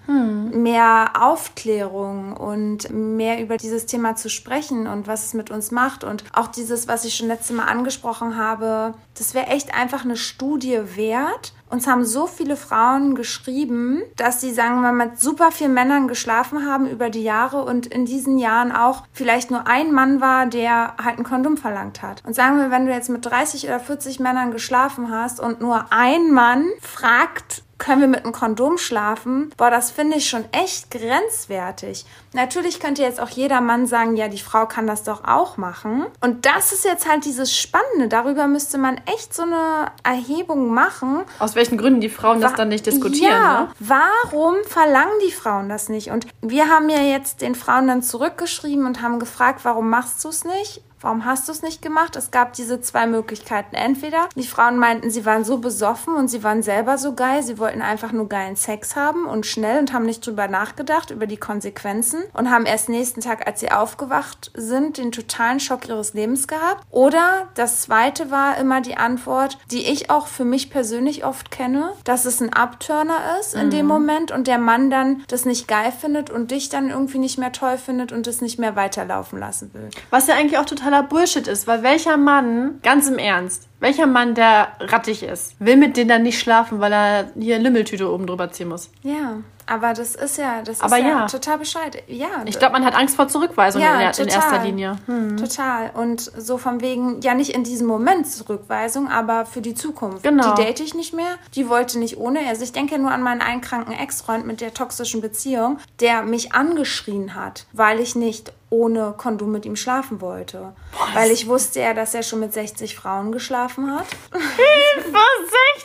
[0.51, 6.03] Mehr Aufklärung und mehr über dieses Thema zu sprechen und was es mit uns macht
[6.03, 10.17] und auch dieses, was ich schon letztes Mal angesprochen habe, das wäre echt einfach eine
[10.17, 11.53] Studie wert.
[11.69, 16.07] Uns haben so viele Frauen geschrieben, dass sie, sagen wir mal, mit super vielen Männern
[16.07, 20.45] geschlafen haben über die Jahre und in diesen Jahren auch vielleicht nur ein Mann war,
[20.45, 22.23] der halt ein Kondom verlangt hat.
[22.25, 25.91] Und sagen wir, wenn du jetzt mit 30 oder 40 Männern geschlafen hast und nur
[25.91, 29.51] ein Mann fragt, können wir mit einem Kondom schlafen?
[29.57, 32.05] Boah, das finde ich schon echt grenzwertig.
[32.33, 36.05] Natürlich könnte jetzt auch jeder Mann sagen, ja, die Frau kann das doch auch machen.
[36.21, 38.07] Und das ist jetzt halt dieses Spannende.
[38.07, 41.23] Darüber müsste man echt so eine Erhebung machen.
[41.39, 43.69] Aus welchen Gründen die Frauen das dann nicht diskutieren, Ja, ne?
[43.79, 46.09] warum verlangen die Frauen das nicht?
[46.09, 50.29] Und wir haben ja jetzt den Frauen dann zurückgeschrieben und haben gefragt, warum machst du
[50.29, 50.81] es nicht?
[50.99, 52.15] Warum hast du es nicht gemacht?
[52.15, 53.75] Es gab diese zwei Möglichkeiten.
[53.75, 57.59] Entweder die Frauen meinten, sie waren so besoffen und sie waren selber so geil, sie
[57.59, 61.37] wollten einfach nur geilen Sex haben und schnell und haben nicht drüber nachgedacht, über die
[61.37, 66.47] Konsequenzen und haben erst nächsten Tag, als sie aufgewacht sind, den totalen Schock ihres Lebens
[66.47, 66.83] gehabt.
[66.89, 71.91] Oder das zweite war immer die Antwort, die ich auch für mich persönlich oft kenne,
[72.05, 75.91] dass es ein Abturner ist in dem Moment und der Mann dann das nicht geil
[75.91, 79.73] findet und dich dann irgendwie nicht mehr toll findet und es nicht mehr weiterlaufen lassen
[79.73, 79.89] will.
[80.09, 84.35] Was ja eigentlich auch totaler Bullshit ist, weil welcher Mann, ganz im Ernst, welcher Mann,
[84.35, 88.25] der rattig ist, will mit denen dann nicht schlafen, weil er hier eine Limmeltüte oben
[88.25, 88.89] drüber ziehen muss.
[89.03, 91.25] Ja, aber das ist ja, das Aber ist ja, ja.
[91.27, 92.01] total bescheid.
[92.07, 94.95] Ja, Ich glaube, man hat Angst vor Zurückweisung Ja, in, in erster Linie.
[95.07, 95.35] Hm.
[95.35, 95.91] Total.
[95.93, 100.23] Und so von wegen, ja nicht in diesem Moment Zurückweisung, aber für die Zukunft.
[100.23, 100.55] Genau.
[100.55, 102.39] Die date ich nicht mehr, die wollte nicht ohne.
[102.47, 106.53] Also ich denke nur an meinen einen kranken Ex-Freund mit der toxischen Beziehung, der mich
[106.53, 110.73] angeschrien hat, weil ich nicht ohne Kondom mit ihm schlafen wollte.
[111.13, 114.07] weil ich wusste ja, dass er schon mit 60 Frauen geschlafen hat.
[114.31, 115.19] Über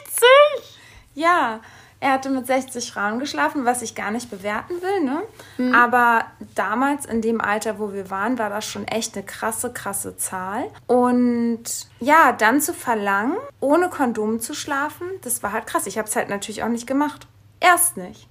[0.04, 0.78] 60?
[1.14, 1.60] Ja,
[2.00, 5.22] er hatte mit 60 Frauen geschlafen, was ich gar nicht bewerten will, ne?
[5.56, 5.72] Mhm.
[5.72, 6.24] Aber
[6.56, 10.64] damals, in dem Alter, wo wir waren, war das schon echt eine krasse, krasse Zahl.
[10.88, 11.62] Und
[12.00, 15.86] ja, dann zu verlangen, ohne Kondom zu schlafen, das war halt krass.
[15.86, 17.28] Ich habe es halt natürlich auch nicht gemacht.
[17.60, 18.28] Erst nicht.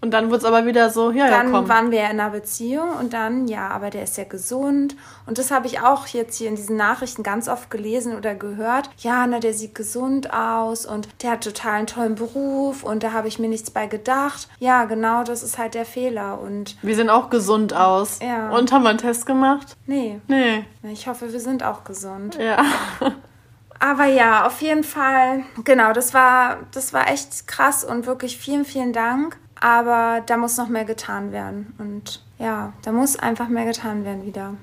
[0.00, 1.68] Und dann wurde es aber wieder so, ja, Dann ja, komm.
[1.68, 4.96] waren wir in einer Beziehung und dann, ja, aber der ist ja gesund.
[5.26, 8.90] Und das habe ich auch jetzt hier in diesen Nachrichten ganz oft gelesen oder gehört.
[8.98, 13.12] Ja, na, der sieht gesund aus und der hat total einen tollen Beruf und da
[13.12, 14.48] habe ich mir nichts bei gedacht.
[14.58, 16.40] Ja, genau, das ist halt der Fehler.
[16.40, 18.18] Und Wir sehen auch gesund aus.
[18.22, 18.50] Ja.
[18.50, 19.76] Und haben wir einen Test gemacht?
[19.86, 20.64] nee, Nee.
[20.92, 22.36] ich hoffe, wir sind auch gesund.
[22.40, 22.64] Ja.
[23.82, 28.64] Aber ja, auf jeden Fall, genau, das war, das war echt krass und wirklich vielen,
[28.64, 29.36] vielen Dank.
[29.60, 31.74] Aber da muss noch mehr getan werden.
[31.78, 34.54] Und ja, da muss einfach mehr getan werden wieder.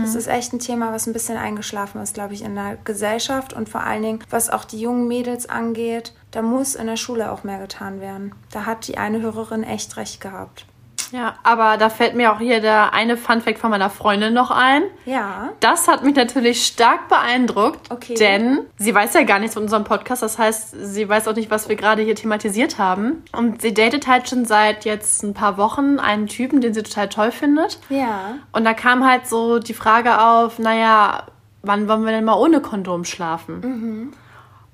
[0.00, 3.52] Das ist echt ein Thema, was ein bisschen eingeschlafen ist, glaube ich, in der Gesellschaft
[3.52, 6.14] und vor allen Dingen, was auch die jungen Mädels angeht.
[6.30, 8.32] Da muss in der Schule auch mehr getan werden.
[8.52, 10.66] Da hat die eine Hörerin echt recht gehabt.
[11.12, 14.82] Ja, aber da fällt mir auch hier der eine Funfact von meiner Freundin noch ein.
[15.04, 18.14] Ja, Das hat mich natürlich stark beeindruckt, Okay.
[18.14, 20.22] denn sie weiß ja gar nichts von unserem Podcast.
[20.22, 23.22] Das heißt, sie weiß auch nicht, was wir gerade hier thematisiert haben.
[23.32, 27.08] Und sie datet halt schon seit jetzt ein paar Wochen einen Typen, den sie total
[27.08, 27.78] toll findet.
[27.90, 31.24] ja, Und da kam halt so die Frage auf, naja,
[31.62, 34.12] wann wollen wir denn mal ohne Kondom schlafen?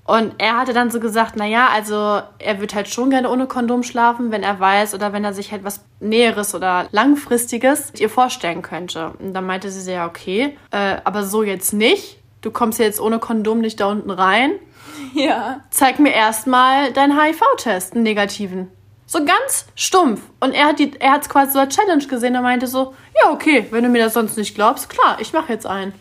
[0.08, 3.82] Und er hatte dann so gesagt, naja, also er wird halt schon gerne ohne Kondom
[3.82, 8.62] schlafen, wenn er weiß oder wenn er sich halt was Näheres oder Langfristiges ihr vorstellen
[8.62, 9.12] könnte.
[9.18, 12.20] Und dann meinte sie ja, okay, äh, aber so jetzt nicht.
[12.40, 14.52] Du kommst ja jetzt ohne Kondom nicht da unten rein.
[15.14, 15.60] ja.
[15.68, 18.70] Zeig mir erstmal deinen HIV-Test, einen negativen.
[19.04, 20.22] So ganz stumpf.
[20.40, 22.34] Und er hat er es quasi so als Challenge gesehen.
[22.34, 25.52] Er meinte so, ja, okay, wenn du mir das sonst nicht glaubst, klar, ich mache
[25.52, 25.92] jetzt einen.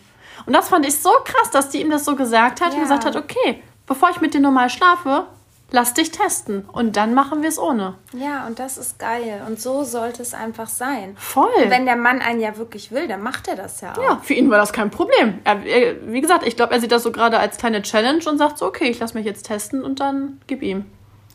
[0.46, 2.82] Und das fand ich so krass, dass die ihm das so gesagt hat und Ja.
[2.84, 5.26] gesagt hat, okay, bevor ich mit dir normal schlafe,
[5.70, 6.64] lass dich testen.
[6.72, 7.94] Und dann machen wir es ohne.
[8.12, 9.42] Ja, und das ist geil.
[9.46, 11.16] Und so sollte es einfach sein.
[11.18, 11.50] Voll.
[11.66, 14.02] Wenn der Mann einen ja wirklich will, dann macht er das ja auch.
[14.02, 15.38] ja, für ihn war das kein Problem.
[15.44, 18.38] Er, er, wie gesagt, ich glaube, er sieht das so gerade als kleine Challenge und
[18.38, 20.86] sagt so, okay, ich lass mich jetzt testen und dann gib ihm.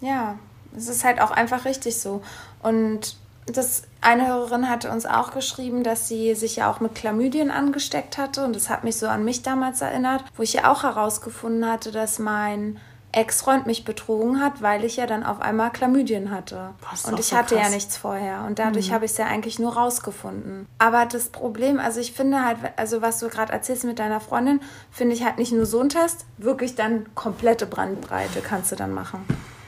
[0.02, 0.38] Ja,
[0.76, 2.22] es ist halt auch einfach richtig so.
[2.62, 7.52] Und das eine Hörerin hatte uns auch geschrieben, dass sie sich ja auch mit Chlamydien
[7.52, 8.46] angesteckt hatte.
[8.46, 11.92] Und das hat mich so an mich damals erinnert, wo ich ja auch herausgefunden hatte,
[11.92, 12.80] dass mein
[13.14, 16.74] Ex-Freund mich betrogen hat, weil ich ja dann auf einmal Chlamydien hatte.
[16.92, 18.44] Ist und ich so hatte ja nichts vorher.
[18.46, 20.68] Und dadurch habe ich es ja eigentlich nur rausgefunden.
[20.80, 24.62] Aber das Problem, also ich finde halt, also was du gerade erzählst mit deiner Freundin,
[24.90, 28.94] finde ich halt nicht nur so ein Test, wirklich dann komplette Brandbreite kannst du dann
[28.94, 29.24] machen.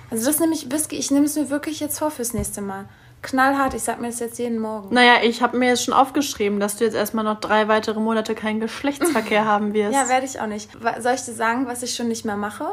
[0.10, 2.86] Also das nehme ich, ich nehme es mir wirklich jetzt vor fürs nächste Mal.
[3.26, 4.94] Knallhart, ich sag mir das jetzt jeden Morgen.
[4.94, 8.36] Naja, ich habe mir jetzt schon aufgeschrieben, dass du jetzt erstmal noch drei weitere Monate
[8.36, 9.94] keinen Geschlechtsverkehr haben wirst.
[9.96, 10.70] Ja, werde ich auch nicht.
[11.00, 12.66] Soll ich dir sagen, was ich schon nicht mehr mache?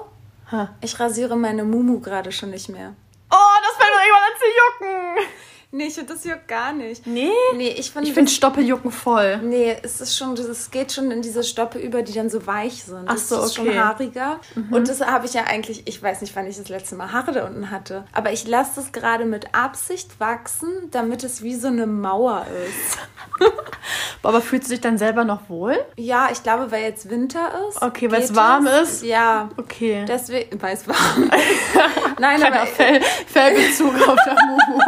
[0.51, 0.69] Hä?
[0.83, 2.93] Ich rasiere meine Mumu gerade schon nicht mehr.
[3.31, 5.33] Oh, das fängt doch irgendwann an zu jucken.
[5.75, 7.07] Nee, ich finde das juckt gar nicht.
[7.07, 7.31] Nee?
[7.57, 8.07] Nee, ich finde.
[8.07, 9.39] Ich finde Stoppeljucken voll.
[9.39, 12.85] Nee, es ist schon, es geht schon in diese Stoppe über, die dann so weich
[12.85, 13.05] sind.
[13.07, 13.71] Ach Das so, ist okay.
[13.71, 13.73] Mhm.
[13.75, 14.41] schon haariger.
[14.71, 17.33] Und das habe ich ja eigentlich, ich weiß nicht, wann ich das letzte Mal Haare
[17.33, 18.05] da unten hatte.
[18.13, 22.99] Aber ich lasse das gerade mit Absicht wachsen, damit es wie so eine Mauer ist.
[24.23, 25.77] Aber fühlst du dich dann selber noch wohl?
[25.97, 27.81] Ja, ich glaube, weil jetzt Winter ist.
[27.83, 29.03] Okay, weil es warm ist?
[29.03, 29.49] Ja.
[29.57, 30.05] Okay.
[30.07, 32.21] Deswegen, weil es warm ist.
[32.21, 34.81] Nein, Kleiner aber Fell, Fellbezug auf der Mumu.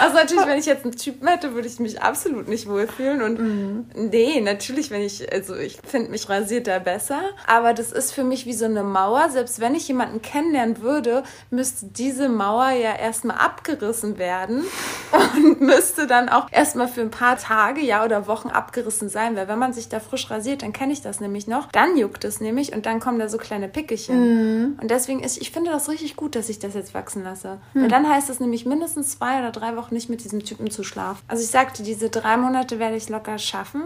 [0.00, 3.22] Also natürlich, wenn ich jetzt einen Typen hätte, würde ich mich absolut nicht wohlfühlen.
[3.22, 3.86] Und Mhm.
[3.94, 7.20] nee, natürlich, wenn ich, also ich finde mich rasiert da besser.
[7.46, 9.28] Aber das ist für mich wie so eine Mauer.
[9.30, 14.64] Selbst wenn ich jemanden kennenlernen würde, müsste diese Mauer ja erstmal abgerissen werden
[15.12, 19.36] und müsste dann auch erstmal für ein paar Tage, ja, oder Wochen abgerissen sein.
[19.36, 21.70] Weil wenn man sich da frisch rasiert, dann kenne ich das nämlich noch.
[21.72, 24.76] Dann juckt es nämlich und dann kommen da so kleine Pickelchen.
[24.80, 27.58] Und deswegen ist, ich finde das richtig gut, dass ich das jetzt wachsen lasse.
[27.74, 30.82] Weil dann heißt es nämlich mindestens zwei oder drei Wochen nicht mit diesem Typen zu
[30.82, 31.22] schlafen.
[31.28, 33.82] Also ich sagte, diese drei Monate werde ich locker schaffen.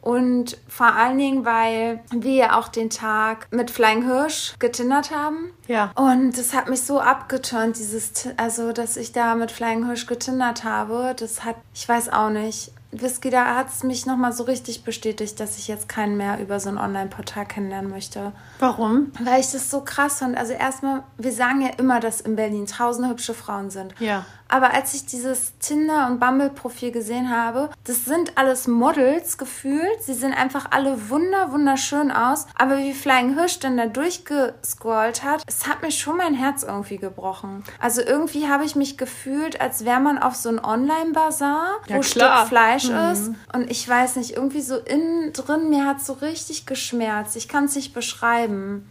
[0.00, 5.50] Und vor allen Dingen, weil wir ja auch den Tag mit Flying Hirsch getindert haben.
[5.66, 5.90] Ja.
[5.96, 10.64] Und das hat mich so abgeturnt, dieses, also dass ich da mit Flying Hirsch getindert
[10.64, 11.14] habe.
[11.18, 12.70] Das hat, ich weiß auch nicht.
[12.90, 16.58] Whisky, da hat es mich nochmal so richtig bestätigt, dass ich jetzt keinen mehr über
[16.58, 18.32] so ein Online-Portal kennenlernen möchte.
[18.60, 19.12] Warum?
[19.22, 20.38] Weil ich das so krass fand.
[20.38, 23.94] Also erstmal, wir sagen ja immer, dass in Berlin tausende hübsche Frauen sind.
[24.00, 24.24] Ja.
[24.48, 30.02] Aber als ich dieses Tinder- und Bumble-Profil gesehen habe, das sind alles Models gefühlt.
[30.02, 32.46] Sie sehen einfach alle wunder, wunderschön aus.
[32.56, 36.96] Aber wie Flying Hirsch dann da durchgescrollt hat, es hat mir schon mein Herz irgendwie
[36.96, 37.62] gebrochen.
[37.80, 42.00] Also irgendwie habe ich mich gefühlt, als wäre man auf so ein Online-Bazar, Ja, wo
[42.00, 42.38] klar.
[42.38, 43.32] Stück Fleisch ist.
[43.52, 47.36] Und ich weiß nicht, irgendwie so innen drin, mir hat so richtig geschmerzt.
[47.36, 48.88] Ich kann es nicht beschreiben.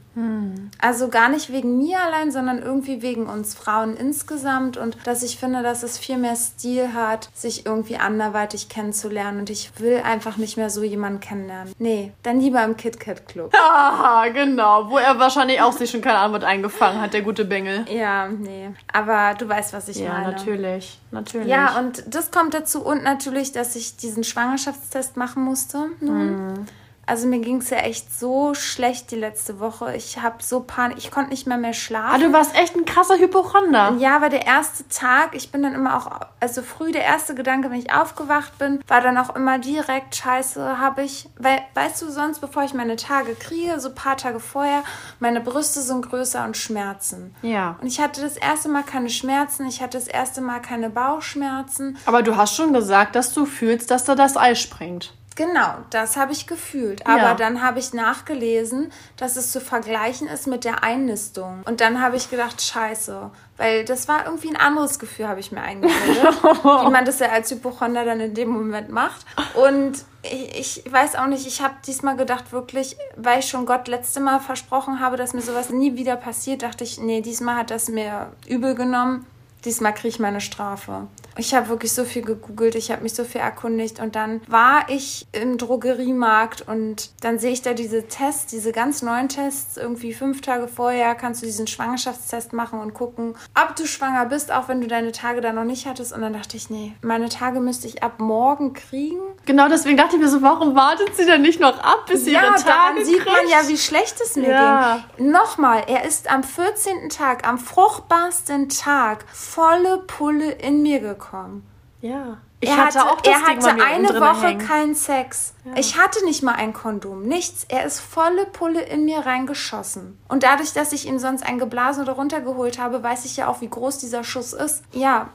[0.80, 5.38] Also gar nicht wegen mir allein, sondern irgendwie wegen uns Frauen insgesamt und dass ich
[5.38, 10.38] finde, dass es viel mehr Stil hat, sich irgendwie anderweitig kennenzulernen und ich will einfach
[10.38, 11.74] nicht mehr so jemanden kennenlernen.
[11.80, 13.54] Nee, dann lieber im KitKat Club.
[14.00, 14.90] Ah, genau.
[14.90, 17.86] Wo er wahrscheinlich auch sich schon keine Antwort eingefangen hat, der gute Bengel.
[17.90, 18.70] Ja, nee.
[18.92, 20.32] Aber du weißt, was ich Ja, meine.
[20.32, 21.00] natürlich.
[21.12, 21.48] Natürlich.
[21.48, 25.88] Ja, und das kommt dazu und natürlich, dass ich diesen Schwangerschaftstest machen musste.
[26.00, 26.66] nun.
[27.08, 29.96] Also mir ging es ja echt so schlecht die letzte Woche.
[29.96, 32.14] Ich habe so Panik, ich konnte nicht mehr mehr schlafen.
[32.14, 33.96] Ah, du warst echt ein krasser Hypochonder.
[33.98, 35.34] Ja, war der erste Tag.
[35.34, 39.00] Ich bin dann immer auch, also früh der erste Gedanke, wenn ich aufgewacht bin, war
[39.00, 43.36] dann auch immer direkt Scheiße, habe ich, weil, weißt du, sonst, bevor ich meine Tage
[43.36, 44.84] kriege, so ein paar Tage vorher,
[45.22, 47.34] meine Brüste sind größer und Schmerzen.
[47.42, 47.78] Ja.
[47.80, 51.98] Und ich hatte das erste Mal keine Schmerzen, ich hatte das erste Mal keine Bauchschmerzen.
[52.06, 55.14] Aber du hast schon gesagt, dass du fühlst, dass da das Ei springt.
[55.38, 57.06] Genau, das habe ich gefühlt.
[57.06, 57.34] Aber Ja.
[57.36, 61.62] dann habe ich nachgelesen, dass es zu vergleichen ist mit der Einnistung.
[61.66, 63.30] Und dann habe ich gedacht, scheiße.
[63.56, 66.44] Weil das war irgendwie ein anderes Gefühl, habe ich mir eingebildet.
[66.64, 69.28] wie man das ja als Hypochonder dann in dem Moment macht.
[69.54, 73.88] Und ich, ich weiß auch nicht, ich habe diesmal gedacht, wirklich, weil ich schon Gott
[73.88, 77.70] letzte Mal versprochen habe, dass mir sowas nie wieder passiert, dachte ich, nee, diesmal hat
[77.70, 79.28] das mir übel genommen.
[79.66, 81.08] Diesmal kriege ich meine Strafe.
[81.40, 84.86] Ich habe wirklich so viel gegoogelt, ich habe mich so viel erkundigt und dann war
[84.90, 89.78] ich im Drogeriemarkt und dann sehe ich da diese Tests, diese ganz neuen Tests.
[89.78, 94.52] Irgendwie fünf Tage vorher kannst du diesen Schwangerschaftstest machen und gucken, ob du schwanger bist,
[94.52, 96.12] auch wenn du deine Tage da noch nicht hattest.
[96.14, 99.20] Und dann dachte ich, nee, meine Tage müsste ich ab morgen kriegen.
[99.46, 102.32] Genau deswegen dachte ich mir so, warum wartet sie denn nicht noch ab, bis sie
[102.34, 103.52] Ja, ihre daran Tage sieht man kriegt?
[103.52, 105.04] ja, wie schlecht es mir Ja.
[105.18, 105.32] ging.
[105.32, 107.10] Nochmal, er ist am 14.
[107.10, 111.66] Tag, am fruchtbarsten Tag, volle Pulle in mir gekommen.
[112.02, 112.38] Ja.
[112.60, 114.68] Ich er hatte, hatte, auch das er Ding hatte eine Woche hängen.
[114.68, 115.54] keinen Sex.
[115.76, 117.66] Ich hatte nicht mal ein Kondom, nichts.
[117.70, 120.18] Er ist volle Pulle in mir reingeschossen.
[120.28, 123.62] Und dadurch, dass ich ihm sonst ein geblasen oder runtergeholt habe, weiß ich ja auch,
[123.62, 124.84] wie groß dieser Schuss ist.
[124.92, 125.30] Ja,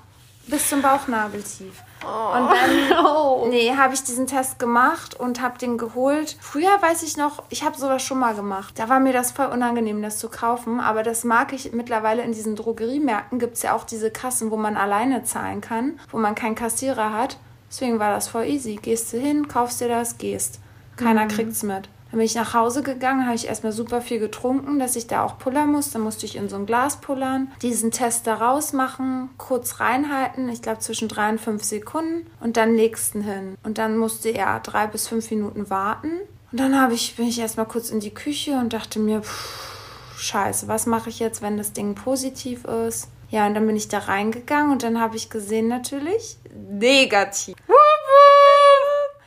[0.47, 1.83] bis zum Bauchnabel tief.
[2.03, 3.47] Und dann, Oh.
[3.49, 6.37] nee, habe ich diesen Test gemacht und habe den geholt.
[6.41, 8.79] Früher weiß ich noch, ich habe sowas schon mal gemacht.
[8.79, 10.81] Da war mir das voll unangenehm, das zu kaufen.
[10.81, 13.39] Aber das mag ich mittlerweile in diesen Drogeriemärkten.
[13.39, 17.13] Gibt es ja auch diese Kassen, wo man alleine zahlen kann, wo man keinen Kassierer
[17.13, 17.39] hat.
[17.71, 18.77] Deswegen war das voll easy.
[18.83, 20.59] Gehst du hin, kaufst dir das, gehst.
[20.97, 21.89] Keiner kriegt's mit.
[22.13, 25.25] Dann bin ich nach Hause gegangen, habe ich erstmal super viel getrunken, dass ich da
[25.25, 25.93] auch pullern muss.
[25.93, 30.61] Dann musste ich in so ein Glas pullern, diesen Test da rausmachen, kurz reinhalten, ich
[30.61, 33.57] glaube zwischen drei und fünf Sekunden und dann nächsten hin.
[33.65, 36.11] Und dann musste er drei bis fünf Minuten warten.
[36.53, 40.19] Und dann habe ich, bin ich erstmal kurz in die Küche und dachte mir, pff,
[40.19, 43.09] scheiße, was mache ich jetzt, wenn das Ding positiv ist?
[43.31, 46.37] Ja, und dann bin ich da reingegangen und dann habe ich gesehen natürlich
[46.71, 47.55] negativ.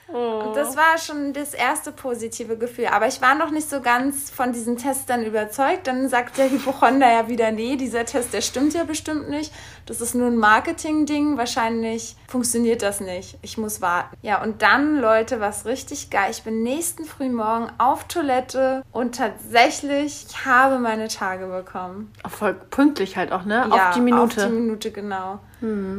[0.08, 2.88] Und das war schon das erste positive Gefühl.
[2.88, 5.88] Aber ich war noch nicht so ganz von diesen Tests dann überzeugt.
[5.88, 9.52] Dann sagt der Hypochonder ja wieder, nee, dieser Test, der stimmt ja bestimmt nicht.
[9.88, 11.38] Das ist nur ein Marketing-Ding.
[11.38, 13.40] Wahrscheinlich funktioniert das nicht.
[13.42, 14.16] Ich muss warten.
[14.22, 16.28] Ja, und dann, Leute, was richtig geil.
[16.30, 22.14] Ich bin nächsten Frühmorgen auf Toilette und tatsächlich, ich habe meine Tage bekommen.
[22.28, 23.68] Voll pünktlich halt auch, ne?
[23.70, 24.44] Ja, auf die Minute.
[24.44, 25.40] Auf die Minute, genau.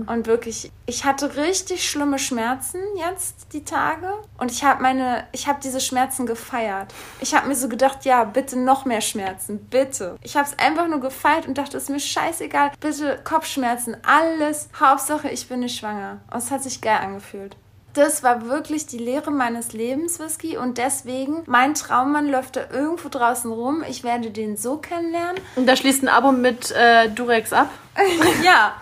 [0.06, 5.48] Und wirklich, ich hatte richtig schlimme Schmerzen jetzt die Tage und ich habe meine, ich
[5.48, 6.92] habe diese Schmerzen gefeiert.
[7.20, 10.16] Ich habe mir so gedacht, ja, bitte noch mehr Schmerzen, bitte.
[10.22, 14.68] Ich habe es einfach nur gefeiert und dachte, es ist mir scheißegal, bitte Kopfschmerzen, alles.
[14.78, 16.20] Hauptsache, ich bin nicht schwanger.
[16.30, 17.56] Und es hat sich geil angefühlt.
[17.96, 20.58] Das war wirklich die Lehre meines Lebens, Whisky.
[20.58, 23.82] Und deswegen, mein Traummann läuft da irgendwo draußen rum.
[23.88, 25.40] Ich werde den so kennenlernen.
[25.56, 27.70] Und da schließt ein Abo mit äh, Durex ab.
[28.44, 28.74] ja.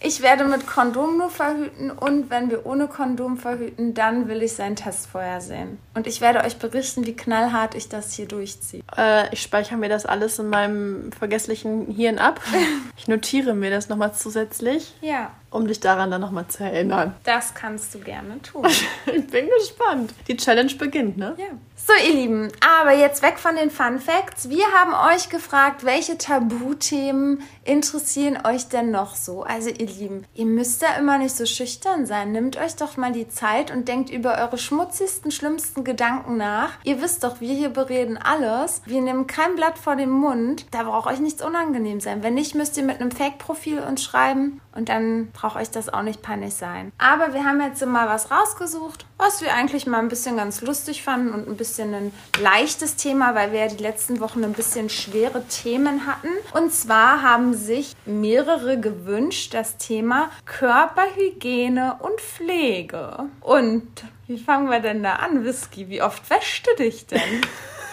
[0.00, 4.52] Ich werde mit Kondom nur verhüten und wenn wir ohne Kondom verhüten, dann will ich
[4.52, 5.78] seinen Test vorher sehen.
[5.94, 8.82] Und ich werde euch berichten, wie knallhart ich das hier durchziehe.
[8.96, 12.40] Äh, ich speichere mir das alles in meinem vergesslichen Hirn ab.
[12.98, 17.14] Ich notiere mir das nochmal zusätzlich, Ja, um dich daran dann nochmal zu erinnern.
[17.24, 18.66] das kannst du gerne tun.
[19.06, 20.12] Ich bin gespannt.
[20.28, 21.34] Die Challenge beginnt, ne?
[21.38, 21.46] Ja.
[21.76, 22.48] So, ihr Lieben,
[22.80, 24.48] aber jetzt weg von den Fun Facts.
[24.48, 29.42] Wir haben euch gefragt, welche Tabuthemen interessieren euch denn noch so?
[29.42, 32.32] Also, ihr Lieben, ihr müsst da immer nicht so schüchtern sein.
[32.32, 36.70] Nehmt euch doch mal die Zeit und denkt über eure schmutzigsten, schlimmsten Gedanken nach.
[36.82, 38.82] Ihr wisst doch, wir hier bereden alles.
[38.86, 40.66] Wir nehmen kein Blatt vor den Mund.
[40.72, 42.22] Da braucht euch nichts unangenehm sein.
[42.22, 46.02] Wenn nicht, müsst ihr mit einem Fake-Profil uns schreiben und dann braucht euch das auch
[46.02, 46.90] nicht peinlich sein.
[46.98, 51.02] Aber wir haben jetzt mal was rausgesucht, was wir eigentlich mal ein bisschen ganz lustig
[51.02, 54.88] fanden und ein bisschen ein leichtes Thema, weil wir ja die letzten Wochen ein bisschen
[54.88, 56.28] schwere Themen hatten.
[56.54, 63.26] Und zwar haben sich mehrere gewünscht, das Thema Körperhygiene und Pflege.
[63.40, 63.86] Und
[64.26, 65.88] wie fangen wir denn da an, Whisky?
[65.88, 67.20] Wie oft wäschst du dich denn?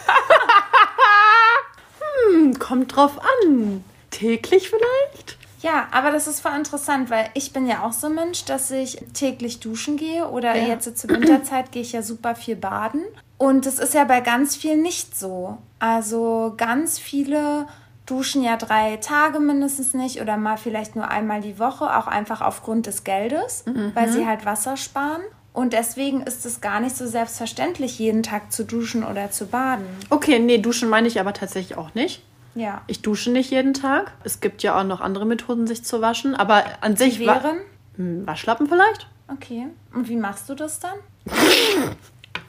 [2.29, 3.83] Hm, kommt drauf an.
[4.11, 5.37] Täglich vielleicht?
[5.64, 8.70] Ja, aber das ist voll interessant, weil ich bin ja auch so ein Mensch, dass
[8.70, 10.68] ich täglich duschen gehe oder Ja.
[10.68, 13.01] jetzt zur Winterzeit gehe ich ja super viel baden.
[13.38, 15.57] Und das ist ja bei ganz vielen nicht so.
[15.80, 17.66] Also ganz viele
[18.05, 22.41] duschen ja drei Tage mindestens nicht oder mal vielleicht nur einmal die Woche, auch einfach
[22.41, 25.22] aufgrund des Geldes, weil sie halt Wasser sparen.
[25.53, 29.86] Und deswegen ist es gar nicht so selbstverständlich, jeden Tag zu duschen oder zu baden.
[30.09, 32.22] Okay, nee, duschen meine ich aber tatsächlich auch nicht.
[32.55, 32.81] Ja.
[32.87, 34.11] Ich dusche nicht jeden Tag.
[34.23, 36.35] Es gibt ja auch noch andere Methoden, sich zu waschen.
[36.35, 37.57] Aber an sich Die wa- wären?
[37.97, 39.07] Hm, Waschlappen vielleicht?
[39.27, 39.67] Okay.
[39.93, 40.95] Und wie machst du das dann?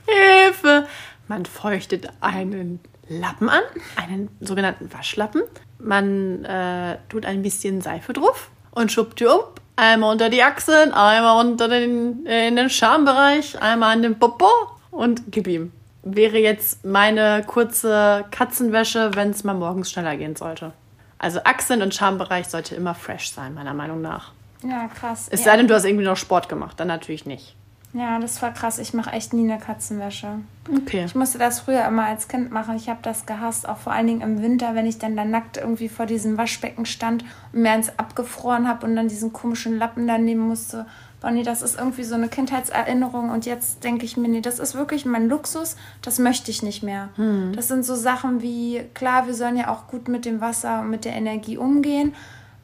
[0.07, 0.86] Hilfe!
[1.28, 3.62] Man feuchtet einen Lappen an,
[3.96, 5.42] einen sogenannten Waschlappen.
[5.78, 9.61] Man äh, tut ein bisschen Seife drauf und schwuppdiwupp.
[9.76, 14.46] Einmal unter die Achseln, einmal unter den, in den Schambereich, einmal an den Popo
[14.90, 15.72] und gib ihm.
[16.07, 20.72] Wäre jetzt meine kurze Katzenwäsche, wenn es mal morgens schneller gehen sollte.
[21.18, 24.32] Also Achseln und Schambereich sollte immer fresh sein, meiner Meinung nach.
[24.62, 25.28] Ja, krass.
[25.30, 25.52] Es ja.
[25.52, 27.57] sei denn, du hast irgendwie noch Sport gemacht, dann natürlich nicht.
[27.94, 28.78] Ja, das war krass.
[28.80, 30.40] Ich mache echt nie eine Katzenwäsche.
[30.68, 31.05] Okay.
[31.05, 32.74] Ich musste das früher immer als Kind machen.
[32.74, 35.59] Ich habe das gehasst, auch vor allen Dingen im Winter, wenn ich dann da nackt
[35.59, 40.09] irgendwie vor diesem Waschbecken stand und mir eins abgefroren habe und dann diesen komischen Lappen
[40.09, 40.86] da nehmen musste.
[41.25, 44.75] Bonnie, das ist irgendwie so eine Kindheitserinnerung und jetzt denke ich mir, nee, das ist
[44.75, 47.09] wirklich mein Luxus, das möchte ich nicht mehr.
[47.55, 50.91] Das sind so Sachen wie, klar, wir sollen ja auch gut mit dem Wasser und
[50.91, 52.14] mit der Energie umgehen,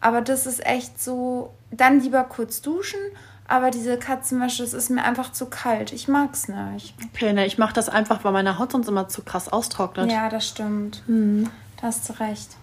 [0.03, 3.01] aber das ist echt so, dann lieber kurz duschen,
[3.49, 5.95] aber diese Katzenwäsche, das ist mir einfach zu kalt.
[5.95, 6.95] Ich mag's nicht.
[7.15, 10.13] Okay, ne, ich mache das einfach, weil meine Haut sonst immer zu krass austrocknet.
[10.13, 11.03] Ja, das stimmt.
[11.07, 12.59] Da hast du recht.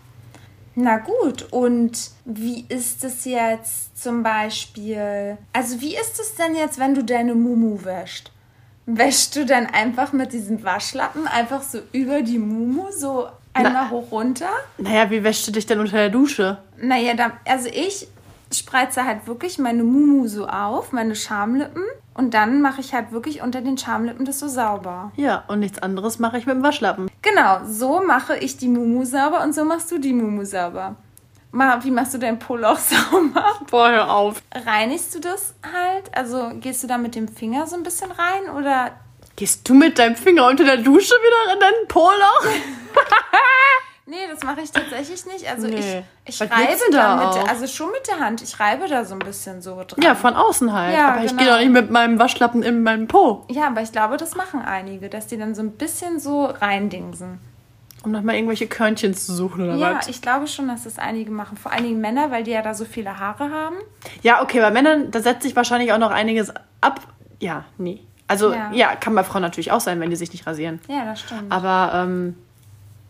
[0.80, 5.36] Na gut, und wie ist es jetzt zum Beispiel?
[5.52, 8.32] Also, wie ist es denn jetzt, wenn du deine Mumu wäschst?
[8.86, 14.12] Wäschst du dann einfach mit diesem Waschlappen einfach so über die Mumu, so einmal hoch
[14.12, 14.52] runter?
[14.78, 16.60] Naja, wie wäschst du dich denn unter der Dusche?
[16.80, 18.08] Naja, da, also ich
[18.54, 21.86] spreize halt wirklich meine Mumu so auf, meine Schamlippen.
[22.18, 25.12] Und dann mache ich halt wirklich unter den Schamlippen das so sauber.
[25.16, 27.10] Ja, und nichts anderes mache ich mit dem Waschlappen.
[27.22, 30.96] Genau, so mache ich die Mumu sauber und so machst du die Mumu sauber.
[31.52, 33.46] Ma, wie machst du dein Poloch sauber?
[33.70, 34.42] Boah, hör auf.
[34.66, 36.16] Reinigst du das halt?
[36.18, 38.92] Also gehst du da mit dem Finger so ein bisschen rein oder
[39.36, 42.46] Gehst du mit deinem Finger unter der Dusche wieder in dein Po-Loch?
[44.10, 45.50] Nee, das mache ich tatsächlich nicht.
[45.50, 46.04] Also Nee.
[46.26, 48.42] ich, ich Was reibe da da mit, also schon mit der Hand.
[48.42, 50.02] Ich reibe da so ein bisschen so dran.
[50.02, 50.96] Ja, von außen halt.
[50.96, 51.44] Ja, Aber ich genau.
[51.44, 53.46] gehe doch nicht mit meinem Waschlappen in meinen Po.
[53.50, 57.40] Ja, aber ich glaube, das machen einige, dass die dann so ein bisschen so reindingsen.
[58.04, 60.08] Um nochmal irgendwelche Körnchen zu suchen oder Ja, was?
[60.08, 61.58] ich glaube schon, dass das einige machen.
[61.58, 63.76] Vor allen Dingen Männer, weil die ja da so viele Haare haben.
[64.22, 67.02] Ja, okay, bei Männern, da setzt sich wahrscheinlich auch noch einiges ab.
[67.42, 68.00] Ja, nee.
[68.30, 68.72] Also, Ja.
[68.72, 70.80] ja, kann bei Frauen natürlich auch sein, wenn die sich nicht rasieren.
[70.88, 71.52] Ja, das stimmt.
[71.52, 72.38] Aber ähm,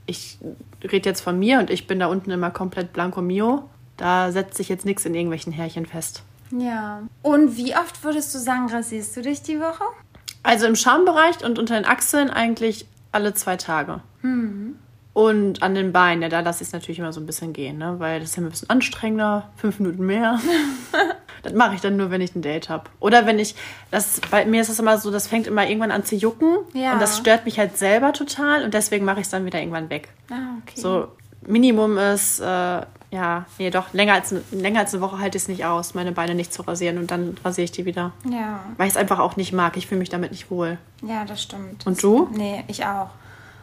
[0.08, 0.40] ich
[0.84, 3.70] rede jetzt von mir und ich bin da unten immer komplett blanco mio.
[3.98, 6.24] Da setzt sich jetzt nichts in irgendwelchen Härchen fest.
[6.52, 7.04] Ja.
[7.22, 9.84] Und wie oft würdest du sagen, rasierst du dich die Woche?
[10.44, 14.02] Also im Schambereich und unter den Achseln eigentlich alle zwei Tage.
[15.14, 17.80] Und an den Beinen, ja, da lasse ich es natürlich immer so ein bisschen gehen,
[17.80, 17.96] ne?
[17.98, 20.40] weil das ist ja ein bisschen anstrengender, fünf Minuten mehr.
[21.44, 22.86] das mache ich dann nur, wenn ich ein Date habe.
[23.00, 23.56] Oder wenn ich,
[23.92, 26.94] das, bei mir ist es immer so, das fängt immer irgendwann an zu jucken Ja.
[26.94, 29.90] und das stört mich halt selber total und deswegen mache ich es dann wieder irgendwann
[29.90, 30.10] weg.
[30.32, 30.80] Ah, okay.
[30.80, 31.08] So,
[31.46, 35.48] Minimum ist, äh, ja, nee, doch, länger als, länger als eine Woche halte ich es
[35.48, 38.12] nicht aus, meine Beine nicht zu rasieren und dann rasiere ich die wieder.
[38.30, 38.60] Ja.
[38.76, 39.78] Weil ich es einfach auch nicht mag.
[39.78, 40.78] Ich fühle mich damit nicht wohl.
[41.04, 41.86] Ja, das stimmt.
[41.88, 42.28] Und du?
[42.34, 43.10] Nee, ich auch.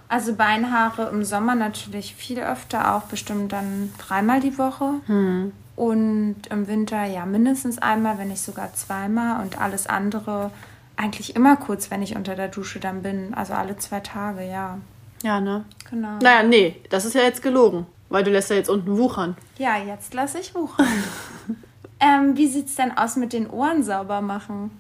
[0.09, 5.01] Also Beinhaare im Sommer natürlich viel öfter, auch bestimmt dann dreimal die Woche.
[5.07, 5.53] Hm.
[5.77, 9.43] Und im Winter ja mindestens einmal, wenn nicht sogar zweimal.
[9.43, 10.51] Und alles andere
[10.97, 13.35] eigentlich immer kurz, wenn ich unter der Dusche dann bin.
[13.35, 14.79] Also alle zwei Tage, ja.
[15.23, 15.65] Ja, ne?
[15.91, 16.19] Genau.
[16.23, 17.87] Naja, nee, das ist ja jetzt gelogen.
[18.11, 19.37] Weil du lässt ja jetzt unten wuchern.
[19.59, 20.87] Ja, jetzt lasse ich wuchern.
[22.01, 24.71] ähm, wie sieht's denn aus mit den Ohren sauber machen?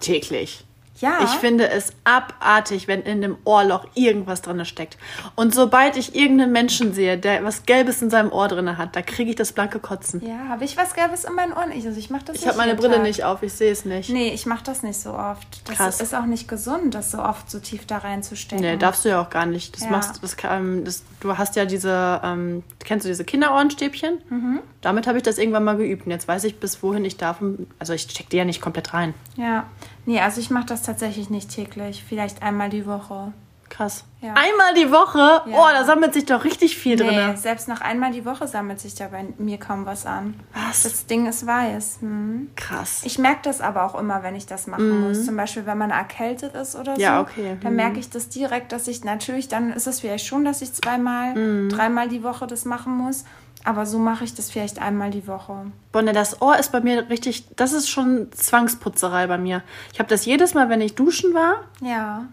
[0.00, 0.64] Täglich.
[1.00, 1.20] Ja.
[1.24, 4.98] Ich finde es abartig, wenn in dem Ohrloch irgendwas drin steckt.
[5.34, 9.02] Und sobald ich irgendeinen Menschen sehe, der was Gelbes in seinem Ohr drin hat, da
[9.02, 10.20] kriege ich das blanke Kotzen.
[10.26, 11.72] Ja, habe ich was Gelbes in meinen Ohren?
[11.72, 13.02] Ich, also ich mache das Ich habe meine Brille Tag.
[13.02, 14.10] nicht auf, ich sehe es nicht.
[14.10, 15.68] Nee, ich mache das nicht so oft.
[15.68, 16.00] Das Krass.
[16.00, 18.64] ist auch nicht gesund, das so oft so tief da reinzustecken.
[18.64, 19.74] Nee, darfst du ja auch gar nicht.
[19.76, 19.90] Das Ja.
[19.90, 24.20] machst das, kann- das Du hast ja diese, ähm, kennst du diese Kinderohrenstäbchen?
[24.30, 24.60] Mhm.
[24.80, 26.06] Damit habe ich das irgendwann mal geübt.
[26.06, 27.42] Und jetzt weiß ich, bis wohin ich darf.
[27.78, 29.12] Also ich steck die ja nicht komplett rein.
[29.36, 29.66] Ja.
[30.06, 32.04] Nee, also ich mache das tatsächlich nicht täglich.
[32.08, 33.32] Vielleicht einmal die Woche.
[33.68, 34.02] Krass.
[34.20, 34.34] Ja.
[34.34, 35.18] Einmal die Woche?
[35.48, 35.56] Ja.
[35.56, 37.36] Oh, da sammelt sich doch richtig viel Nee, drin.
[37.36, 40.34] selbst nach einmal die Woche sammelt sich da bei mir kaum was an.
[40.52, 40.82] Was?
[40.82, 41.98] Das Ding ist weiß.
[42.00, 42.50] Hm.
[42.56, 43.02] Krass.
[43.04, 45.24] Ich merke das aber auch immer, wenn ich das machen muss.
[45.24, 46.98] Zum Beispiel, wenn man erkältet ist oder so.
[46.98, 47.00] Mhm.
[47.00, 47.56] Ja, okay.
[47.62, 47.76] Dann Mhm.
[47.76, 51.34] merke ich das direkt, dass ich natürlich, dann ist es vielleicht schon, dass ich zweimal,
[51.36, 51.68] Mhm.
[51.68, 53.24] dreimal die Woche das machen muss.
[53.64, 55.66] Aber so mache ich das vielleicht einmal die Woche.
[55.92, 59.62] Bonne, das Ohr ist bei mir richtig, das ist schon Zwangsputzerei bei mir.
[59.92, 61.56] Ich habe das jedes Mal, wenn ich duschen war.
[61.82, 62.24] Ja.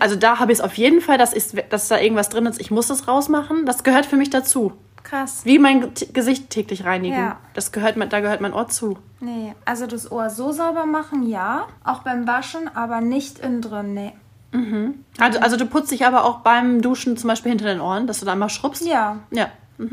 [0.00, 2.60] Also da habe ich es auf jeden Fall, dass, ist, dass da irgendwas drin ist.
[2.60, 3.66] Ich muss das rausmachen.
[3.66, 4.72] Das gehört für mich dazu.
[5.02, 5.40] Krass.
[5.44, 7.16] Wie mein T- Gesicht täglich reinigen.
[7.18, 7.38] Ja.
[7.54, 8.98] Das gehört, da gehört mein Ohr zu.
[9.18, 11.66] Nee, also das Ohr so sauber machen, ja.
[11.82, 14.12] Auch beim Waschen, aber nicht innen drin, nee.
[15.18, 18.20] Also, also du putzt dich aber auch beim Duschen zum Beispiel hinter den Ohren, dass
[18.20, 18.84] du da mal schrubbst.
[18.86, 19.48] Ja, Ja.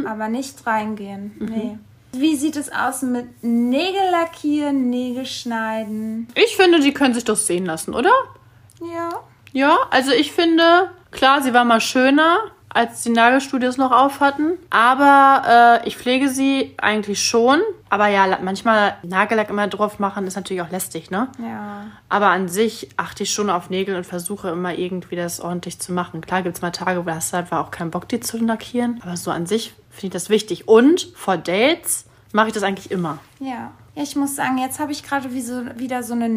[0.06, 1.46] Aber nicht reingehen, Mhm.
[1.48, 1.78] nee.
[2.12, 6.28] Wie sieht es aus mit Nägel lackieren, Nägel schneiden?
[6.34, 8.12] Ich finde, die können sich doch sehen lassen, oder?
[8.82, 9.10] Ja.
[9.52, 12.38] Ja, also ich finde, klar, sie war mal schöner,
[12.70, 14.54] als die Nagelstudios noch auf hatten.
[14.70, 17.62] Aber äh, ich pflege sie eigentlich schon.
[17.90, 21.28] Aber ja, manchmal Nagellack immer drauf machen ist natürlich auch lästig, ne?
[21.40, 21.88] Ja.
[22.08, 25.92] Aber an sich achte ich schon auf Nägel und versuche immer irgendwie das ordentlich zu
[25.92, 26.22] machen.
[26.22, 29.00] Klar gibt es mal Tage, wo hast du einfach auch keinen Bock, die zu lackieren.
[29.04, 30.68] Aber so an sich finde ich das wichtig.
[30.68, 33.18] Und vor Dates mache ich das eigentlich immer.
[33.40, 33.72] Ja.
[33.96, 36.30] Ja, ich muss sagen, jetzt habe ich gerade wie so, wieder so eine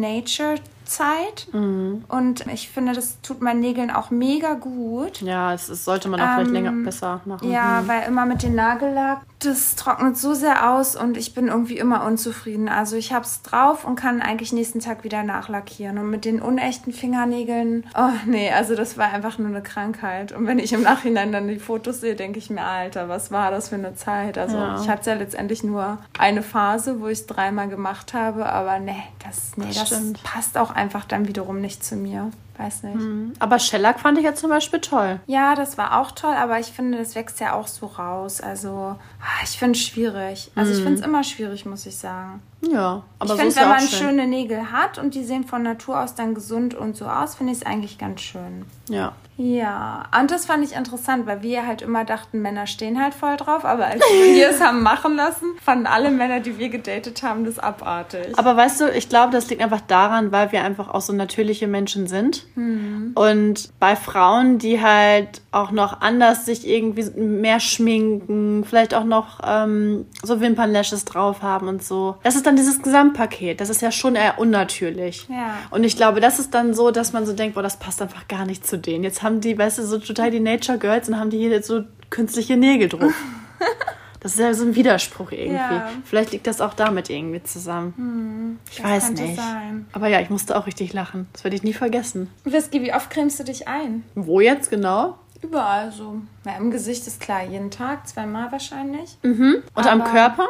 [0.83, 1.47] Nature-Zeit.
[1.53, 2.03] Mhm.
[2.07, 5.21] Und ich finde, das tut meinen Nägeln auch mega gut.
[5.21, 7.49] Ja, es, es sollte man auch vielleicht länger besser machen.
[7.49, 11.77] Ja, weil immer mit dem Nagellack, das trocknet so sehr aus und ich bin irgendwie
[11.77, 12.69] immer unzufrieden.
[12.69, 15.97] Also ich hab's drauf und kann eigentlich nächsten Tag wieder nachlackieren.
[15.97, 20.31] Und mit den unechten Fingernägeln, oh nee, also das war einfach nur eine Krankheit.
[20.31, 23.51] Und wenn ich im Nachhinein dann die Fotos sehe, denke ich mir, Alter, was war
[23.51, 24.37] das für eine Zeit?
[24.37, 24.79] Also Ja.
[24.81, 29.03] ich hatte ja letztendlich nur eine Phase, wo ich es dreimal gemacht habe, aber nee,
[29.23, 32.31] das, nee, Das das, passt auch einfach dann wiederum nicht zu mir.
[32.57, 33.39] Weiß nicht.
[33.39, 35.19] Aber Shellac fand ich ja zum Beispiel toll.
[35.25, 38.41] Ja, das war auch toll, aber ich finde, das wächst ja auch so raus.
[38.41, 40.51] Also, ah, ich finde es schwierig.
[40.53, 42.41] Also, ich finde es immer schwierig, muss ich sagen.
[42.61, 43.99] Ja, aber ich finde, wenn ja man schön.
[43.99, 47.53] schöne Nägel hat und die sehen von Natur aus dann gesund und so aus, finde
[47.53, 48.65] ich es eigentlich ganz schön.
[48.87, 49.13] Ja.
[49.35, 53.35] Ja, und das fand ich interessant, weil wir halt immer dachten, Männer stehen halt voll
[53.35, 57.43] drauf, aber als wir es haben machen lassen, fanden alle Männer, die wir gedatet haben,
[57.43, 58.37] das abartig.
[58.37, 61.67] Aber weißt du, ich glaube, das liegt einfach daran, weil wir einfach auch so natürliche
[61.67, 62.42] Menschen sind.
[62.55, 63.13] Sind.
[63.15, 69.39] Und bei Frauen, die halt auch noch anders sich irgendwie mehr schminken, vielleicht auch noch
[69.45, 72.17] ähm, so Wimpernlashes drauf haben und so.
[72.23, 73.61] Das ist dann dieses Gesamtpaket.
[73.61, 75.27] Das ist ja schon eher unnatürlich.
[75.29, 75.57] Ja.
[75.71, 78.27] Und ich glaube, das ist dann so, dass man so denkt, boah, das passt einfach
[78.27, 79.03] gar nicht zu denen.
[79.03, 81.67] Jetzt haben die, weißt du, so total die Nature Girls und haben die hier jetzt
[81.67, 83.13] so künstliche Nägel drauf.
[84.23, 85.55] Das ist ja so ein Widerspruch irgendwie.
[85.55, 85.89] Ja.
[86.05, 88.59] Vielleicht liegt das auch damit irgendwie zusammen.
[88.71, 89.35] ich das weiß nicht.
[89.35, 89.85] sein.
[89.93, 91.27] Aber ja, ich musste auch richtig lachen.
[91.33, 92.29] Das werde ich nie vergessen.
[92.45, 94.03] Whisky, wie oft cremst du dich ein?
[94.15, 95.17] Wo jetzt genau?
[95.41, 96.21] Überall so.
[96.45, 99.17] Ja, im Gesicht ist klar, jeden Tag, zweimal wahrscheinlich.
[99.23, 100.47] Und am Aber- Körper?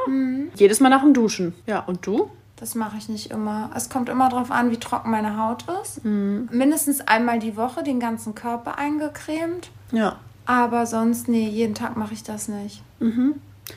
[0.56, 1.56] Jedes Mal nach dem Duschen.
[1.66, 2.30] Ja, und du?
[2.58, 3.72] Das mache ich nicht immer.
[3.76, 6.06] Es kommt immer darauf an, wie trocken meine Haut ist.
[6.06, 9.72] Mindestens einmal die Woche den ganzen Körper eingecremt.
[9.92, 10.18] Ja.
[10.46, 12.84] Aber sonst, nee, jeden Tag mache ich das nicht.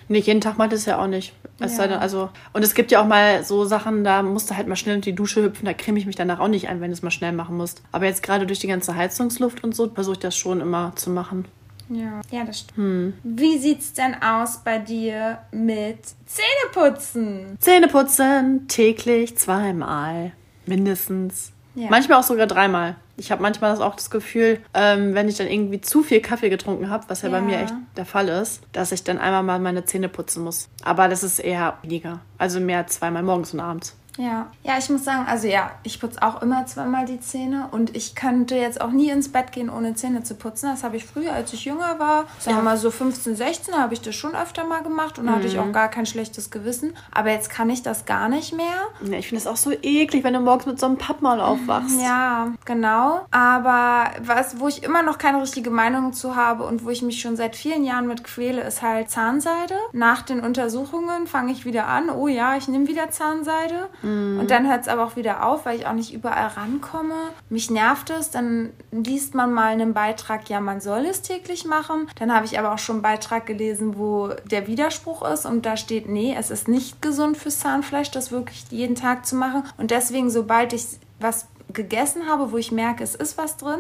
[0.09, 1.33] Nee, jeden Tag macht es ja auch nicht.
[1.59, 1.79] Es Ja.
[1.79, 4.67] sei denn, also, und es gibt ja auch mal so Sachen, da musst du halt
[4.69, 6.91] mal schnell in die Dusche hüpfen, da creme ich mich danach auch nicht ein, wenn
[6.91, 7.83] du es mal schnell machen musst.
[7.93, 11.11] Aber jetzt gerade durch die ganze Heizungsluft und so, versuche ich das schon immer zu
[11.11, 11.47] machen.
[11.89, 13.15] Ja, ja das stimmt.
[13.23, 17.57] Wie sieht's denn aus bei dir mit Zähneputzen?
[17.61, 20.33] Zähne putzen, täglich zweimal.
[20.67, 21.53] Mindestens.
[21.75, 21.89] Ja.
[21.91, 22.97] Manchmal auch sogar dreimal.
[23.19, 26.51] Ich habe manchmal das auch das Gefühl, ähm, wenn ich dann irgendwie zu viel Kaffee
[26.51, 27.43] getrunken habe, was ja, bei Ja.
[27.43, 30.69] mir echt der Fall ist, dass ich dann einmal mal meine Zähne putzen muss.
[30.85, 32.21] Aber das ist eher weniger.
[32.39, 33.97] Also mehr zweimal morgens und abends.
[34.17, 34.47] Ja.
[34.63, 38.15] Ja, ich muss sagen, also ja, ich putze auch immer zweimal die Zähne und ich
[38.15, 40.71] könnte jetzt auch nie ins Bett gehen, ohne Zähne zu putzen.
[40.71, 43.95] Das habe ich früher, als ich jünger war, sagen wir mal so 15, 16, habe
[43.95, 46.97] ich das schon öfter mal gemacht und da hatte ich auch gar kein schlechtes Gewissen.
[47.13, 48.67] Aber jetzt kann ich das gar nicht mehr.
[49.03, 52.01] Ja, ich finde es auch so eklig, wenn du morgens mit so einem Pappmaul aufwachst.
[52.01, 53.27] Ja, genau.
[53.31, 57.21] Aber was, wo ich immer noch keine richtige Meinung zu habe und wo ich mich
[57.21, 59.75] schon seit vielen Jahren mit quäle, ist halt Zahnseide.
[59.93, 63.89] Nach den Untersuchungen fange ich wieder an, oh ja, ich nehme wieder Zahnseide.
[64.07, 67.15] Und dann hört es aber auch wieder auf, weil ich auch nicht überall rankomme.
[67.49, 68.31] Mich nervt es.
[68.31, 72.09] Dann liest man mal einen Beitrag, ja, man soll es täglich machen.
[72.19, 75.77] Dann habe ich aber auch schon einen Beitrag gelesen, wo der Widerspruch ist und da
[75.77, 79.65] steht, nee, es ist nicht gesund fürs Zahnfleisch, das wirklich jeden Tag zu machen.
[79.79, 80.87] Und deswegen, sobald ich
[81.19, 83.79] was gegessen habe, wo ich merke, es ist was drin,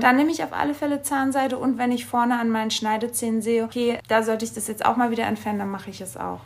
[0.00, 3.64] dann nehme ich auf alle Fälle Zahnseide und wenn ich vorne an meinen Schneidezähnen sehe,
[3.64, 6.40] okay, da sollte ich das jetzt auch mal wieder entfernen, dann mache ich es auch.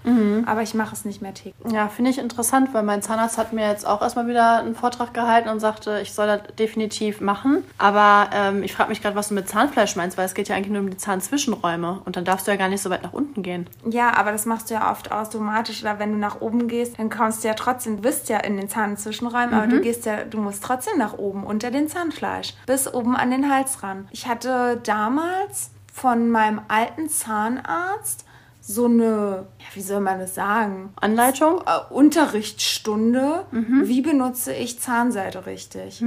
[0.46, 1.72] Aber ich mache es nicht mehr täglich.
[1.72, 5.14] Ja, finde ich interessant, weil mein Zahnarzt hat mir jetzt auch erstmal wieder einen Vortrag
[5.14, 7.62] gehalten und sagte, ich soll das definitiv machen.
[7.78, 10.56] Aber ähm, ich frage mich gerade, was du mit Zahnfleisch meinst, weil es geht ja
[10.56, 13.12] eigentlich nur um die Zahnzwischenräume und dann darfst du ja gar nicht so weit nach
[13.12, 13.66] unten gehen.
[13.88, 17.10] Ja, aber das machst du ja oft automatisch oder wenn du nach oben gehst, dann
[17.10, 20.38] kommst du ja trotzdem, du bist ja in den Zahnzwischenräumen, aber du gehst ja, du
[20.38, 24.08] musst trotzdem nach oben unter den Zahnfleisch, bis oben an den Hals ran.
[24.10, 28.24] Ich hatte damals von meinem alten Zahnarzt
[28.68, 30.92] so eine, ja, wie soll man das sagen?
[30.96, 31.60] Anleitung?
[31.66, 36.00] äh, Unterrichtsstunde, wie benutze ich Zahnseide richtig.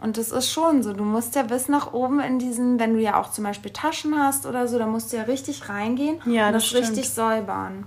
[0.00, 0.92] Und das ist schon so.
[0.92, 4.18] Du musst ja bis nach oben in diesen, wenn du ja auch zum Beispiel Taschen
[4.18, 7.86] hast oder so, da musst du ja richtig reingehen Ja, und das das, richtig säubern.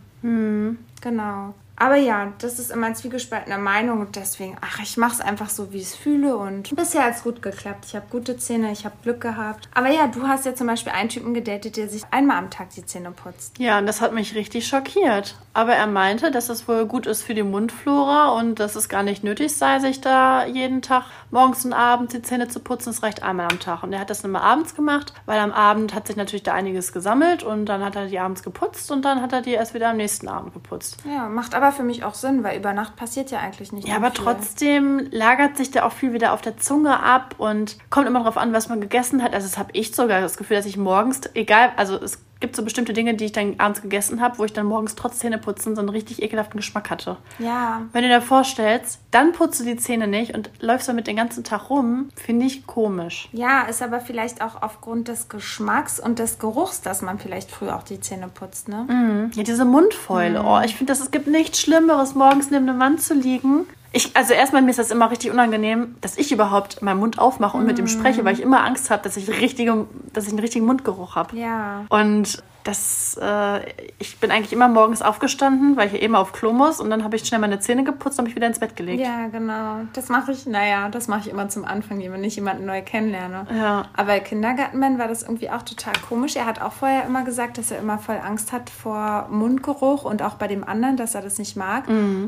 [1.02, 1.54] Genau.
[1.80, 5.50] Aber ja, das ist immer ein zwiegespaltener Meinung und deswegen, ach, ich mache es einfach
[5.50, 7.86] so, wie ich es fühle und bisher hat es gut geklappt.
[7.88, 9.70] Ich habe gute Zähne, ich habe Glück gehabt.
[9.74, 12.72] Aber ja, du hast ja zum Beispiel einen Typen gedatet, der sich einmal am Tag
[12.72, 13.58] die Zähne putzt.
[13.60, 15.36] Ja, und das hat mich richtig schockiert.
[15.54, 19.04] Aber er meinte, dass es wohl gut ist für die Mundflora und dass es gar
[19.04, 22.90] nicht nötig sei, sich da jeden Tag morgens und abends die Zähne zu putzen.
[22.90, 23.84] Es reicht einmal am Tag.
[23.84, 26.92] Und er hat das immer abends gemacht, weil am Abend hat sich natürlich da einiges
[26.92, 29.90] gesammelt und dann hat er die abends geputzt und dann hat er die erst wieder
[29.90, 30.98] am nächsten Abend geputzt.
[31.06, 33.96] Ja, macht aber für mich auch Sinn, weil über Nacht passiert ja eigentlich nicht Ja,
[33.98, 34.24] aber viel.
[34.24, 38.38] trotzdem lagert sich da auch viel wieder auf der Zunge ab und kommt immer darauf
[38.38, 39.34] an, was man gegessen hat.
[39.34, 42.64] Also das habe ich sogar das Gefühl, dass ich morgens, egal, also es gibt so
[42.64, 45.82] bestimmte Dinge, die ich dann abends gegessen habe, wo ich dann morgens trotz Zähneputzen so
[45.82, 47.18] einen richtig ekelhaften Geschmack hatte.
[47.38, 51.16] Ja, Wenn du dir vorstellst, dann putzt du die Zähne nicht und läufst damit den
[51.18, 53.28] ganzen Tag rum, finde ich komisch.
[53.34, 57.70] ja, ist aber vielleicht auch aufgrund des Geschmacks und des Geruchs, dass man vielleicht früh
[57.70, 59.30] auch die Zähne putzt, ne?
[59.36, 60.44] Ja, diese Mundfäule.
[60.44, 63.66] Oh, ich finde, es gibt nichts Schlimmeres, morgens neben dem Wand zu liegen.
[63.92, 67.58] Ich, also erstmal mir ist das immer richtig unangenehm, dass ich überhaupt meinen Mund aufmache
[67.58, 70.40] und mit ihm spreche, weil ich immer Angst habe, dass ich richtige, dass ich einen
[70.40, 71.36] richtigen Mundgeruch habe.
[71.36, 71.86] Ja.
[71.90, 73.62] Und das, äh,
[74.00, 77.16] ich bin eigentlich immer morgens aufgestanden, weil ich eben auf Klo muss und dann habe
[77.16, 79.02] ich schnell meine Zähne geputzt und mich wieder ins Bett gelegt.
[79.02, 79.82] Ja, genau.
[79.94, 83.48] Das mache ich, naja, das mache ich immer zum Anfang, wenn ich jemanden neu kennenlerne.
[83.56, 83.86] Ja.
[83.96, 86.36] Aber Kindergartenmann war das irgendwie auch total komisch.
[86.36, 90.22] Er hat auch vorher immer gesagt, dass er immer voll Angst hat vor Mundgeruch und
[90.22, 91.86] auch bei dem anderen, dass er das nicht mag.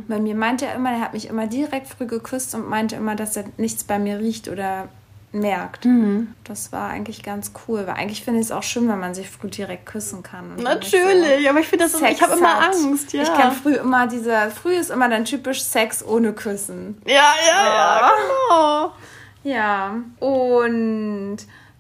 [0.08, 3.16] Bei mir meinte er immer, er hat mich immer direkt früh geküsst und meinte immer,
[3.16, 4.88] dass er nichts bei mir riecht oder
[5.32, 5.86] merkt.
[6.44, 9.30] Das war eigentlich ganz cool, weil eigentlich finde ich es auch schön, wenn man sich
[9.30, 10.56] früh direkt küssen kann.
[10.56, 12.62] nicht so Natürlich, aber ich finde das, Sex ich habe immer.
[12.62, 13.24] Angst, ja.
[13.24, 17.02] Ich kenne früh immer diese, früh ist immer dann typisch Sex ohne Küssen.
[17.06, 18.12] ja, ja, ja,
[18.50, 18.92] genau.
[19.44, 21.38] Ja, und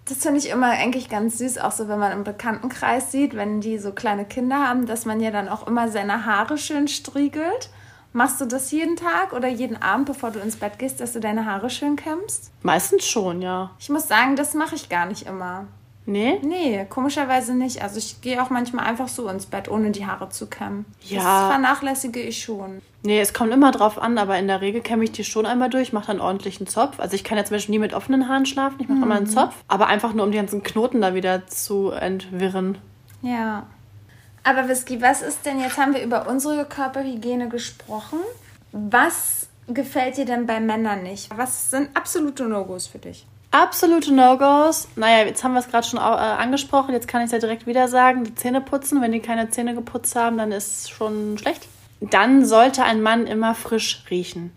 [0.07, 3.61] das finde ich immer eigentlich ganz süß, auch so, wenn man im Bekanntenkreis sieht, wenn
[3.61, 7.69] die so kleine Kinder haben, dass man ja dann auch immer seine Haare schön striegelt.
[8.13, 11.19] Machst du das jeden Tag oder jeden Abend, bevor du ins Bett gehst, dass du
[11.19, 12.51] deine Haare schön kämmst?
[12.61, 13.71] Meistens schon, ja.
[13.79, 15.65] Ich muss sagen, das mache ich gar nicht immer.
[16.05, 16.39] Nee?
[16.41, 17.81] Nee, komischerweise nicht.
[17.81, 20.85] Also ich gehe auch manchmal einfach so ins Bett, ohne die Haare zu kämmen.
[21.03, 21.19] Ja.
[21.19, 22.81] Das vernachlässige ich schon.
[23.03, 25.69] Nee, es kommt immer drauf an, aber in der Regel kämme ich die schon einmal
[25.69, 26.99] durch, mache dann ordentlich einen Zopf.
[26.99, 29.27] Also ich kann ja zum Beispiel nie mit offenen Haaren schlafen, ich mache immer einen
[29.27, 29.55] Zopf.
[29.67, 32.77] Aber einfach nur, um die ganzen Knoten da wieder zu entwirren.
[33.21, 33.67] Ja.
[34.43, 38.19] Aber Whisky, was ist denn, jetzt haben wir über unsere Körperhygiene gesprochen.
[38.71, 41.29] Was gefällt dir denn bei Männern nicht?
[41.35, 43.25] Was sind absolute No-Gos für dich?
[43.51, 44.87] Absolute No-Gos.
[44.95, 47.67] Naja, jetzt haben wir es gerade schon äh, angesprochen, jetzt kann ich es ja direkt
[47.67, 48.23] wieder sagen.
[48.23, 49.01] Die Zähne putzen.
[49.01, 51.67] Wenn die keine Zähne geputzt haben, dann ist es schon schlecht.
[51.99, 54.51] Dann sollte ein Mann immer frisch riechen.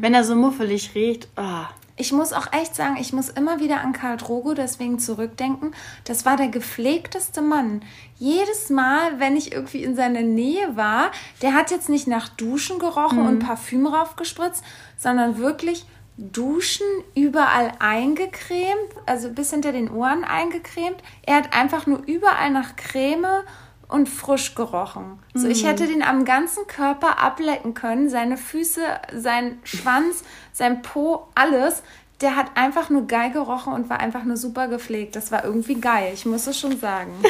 [0.00, 1.66] Wenn er so muffelig riecht, ah.
[1.98, 5.74] Ich muss auch echt sagen, ich muss immer wieder an Karl Drogo deswegen zurückdenken.
[6.04, 7.82] Das war der gepflegteste Mann.
[8.18, 11.10] Jedes Mal, wenn ich irgendwie in seiner Nähe war,
[11.42, 14.62] der hat jetzt nicht nach Duschen gerochen und Parfüm raufgespritzt,
[14.96, 15.86] sondern wirklich
[16.16, 21.02] Duschen überall eingecremt, also bis hinter den Ohren eingecremt.
[21.26, 23.42] Er hat einfach nur überall nach Creme
[23.88, 25.18] und frisch gerochen.
[25.34, 28.82] So, ich hätte den am ganzen Körper ablecken können, seine Füße,
[29.14, 31.82] sein Schwanz, sein Po, alles.
[32.20, 35.16] Der hat einfach nur geil gerochen und war einfach nur super gepflegt.
[35.16, 37.12] Das war irgendwie geil, ich muss es schon sagen.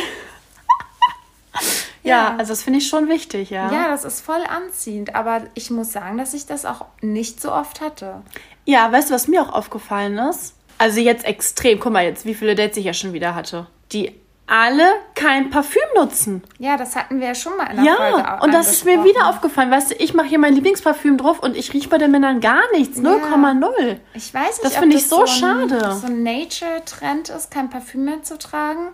[2.04, 3.70] Ja, also das finde ich schon wichtig, ja.
[3.70, 7.52] Ja, das ist voll anziehend, aber ich muss sagen, dass ich das auch nicht so
[7.52, 8.22] oft hatte.
[8.64, 10.54] Ja, weißt du, was mir auch aufgefallen ist?
[10.78, 13.66] Also jetzt extrem, guck mal jetzt, wie viele Dates ich ja schon wieder hatte.
[13.92, 14.14] Die
[14.48, 14.84] alle
[15.14, 16.42] kein Parfüm nutzen.
[16.58, 19.04] Ja, das hatten wir ja schon mal in der Folge Ja, und das ist mir
[19.04, 19.70] wieder aufgefallen.
[19.70, 22.62] Weißt du, ich mache hier mein Lieblingsparfüm drauf und ich rieche bei den Männern gar
[22.72, 22.98] nichts.
[22.98, 23.98] 0,0.
[24.14, 25.94] Ich weiß nicht, Das finde ich so ein, schade.
[26.00, 28.88] so ein Nature-Trend ist, kein Parfüm mehr zu tragen.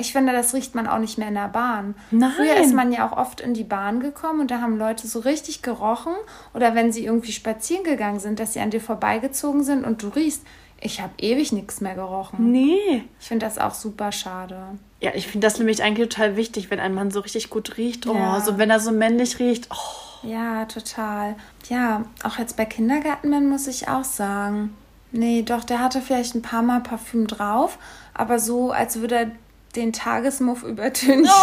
[0.00, 1.96] Ich finde, das riecht man auch nicht mehr in der Bahn.
[2.12, 2.30] Nein.
[2.36, 5.18] Früher ist man ja auch oft in die Bahn gekommen und da haben Leute so
[5.18, 6.12] richtig gerochen.
[6.54, 10.08] Oder wenn sie irgendwie spazieren gegangen sind, dass sie an dir vorbeigezogen sind und du
[10.08, 10.42] riechst.
[10.80, 12.50] Ich habe ewig nichts mehr gerochen.
[12.52, 13.04] Nee.
[13.20, 14.58] Ich finde das auch super schade.
[15.00, 18.06] Ja, ich finde das nämlich eigentlich total wichtig, wenn ein Mann so richtig gut riecht.
[18.06, 18.40] Oh, Ja.
[18.40, 19.68] so wenn er so männlich riecht.
[19.72, 20.26] Oh.
[20.26, 21.36] Ja, total.
[21.68, 24.76] Ja, auch jetzt bei Kindergartenmann muss ich auch sagen.
[25.12, 27.78] Nee, doch, der hatte vielleicht ein paar Mal Parfüm drauf,
[28.14, 29.30] aber so, als würde er
[29.76, 31.28] den Tagesmuff übertünchen.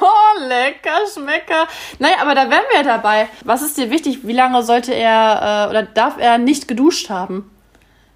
[0.00, 1.66] Oh, lecker, schmecker.
[1.98, 3.28] Naja, aber da wären wir ja dabei.
[3.44, 4.26] Was ist dir wichtig?
[4.26, 7.50] Wie lange sollte er äh, oder darf er nicht geduscht haben?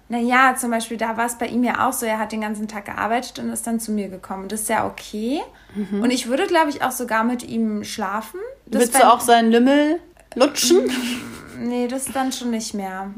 [0.09, 2.67] Naja, zum Beispiel, da war es bei ihm ja auch so, er hat den ganzen
[2.67, 4.47] Tag gearbeitet und ist dann zu mir gekommen.
[4.47, 5.39] Das ist ja okay.
[6.01, 8.39] Und ich würde, glaube ich, auch sogar mit ihm schlafen.
[8.65, 9.99] Das Willst du auch seinen Lümmel
[10.35, 10.91] lutschen?
[11.59, 13.11] Nee, das dann schon nicht mehr.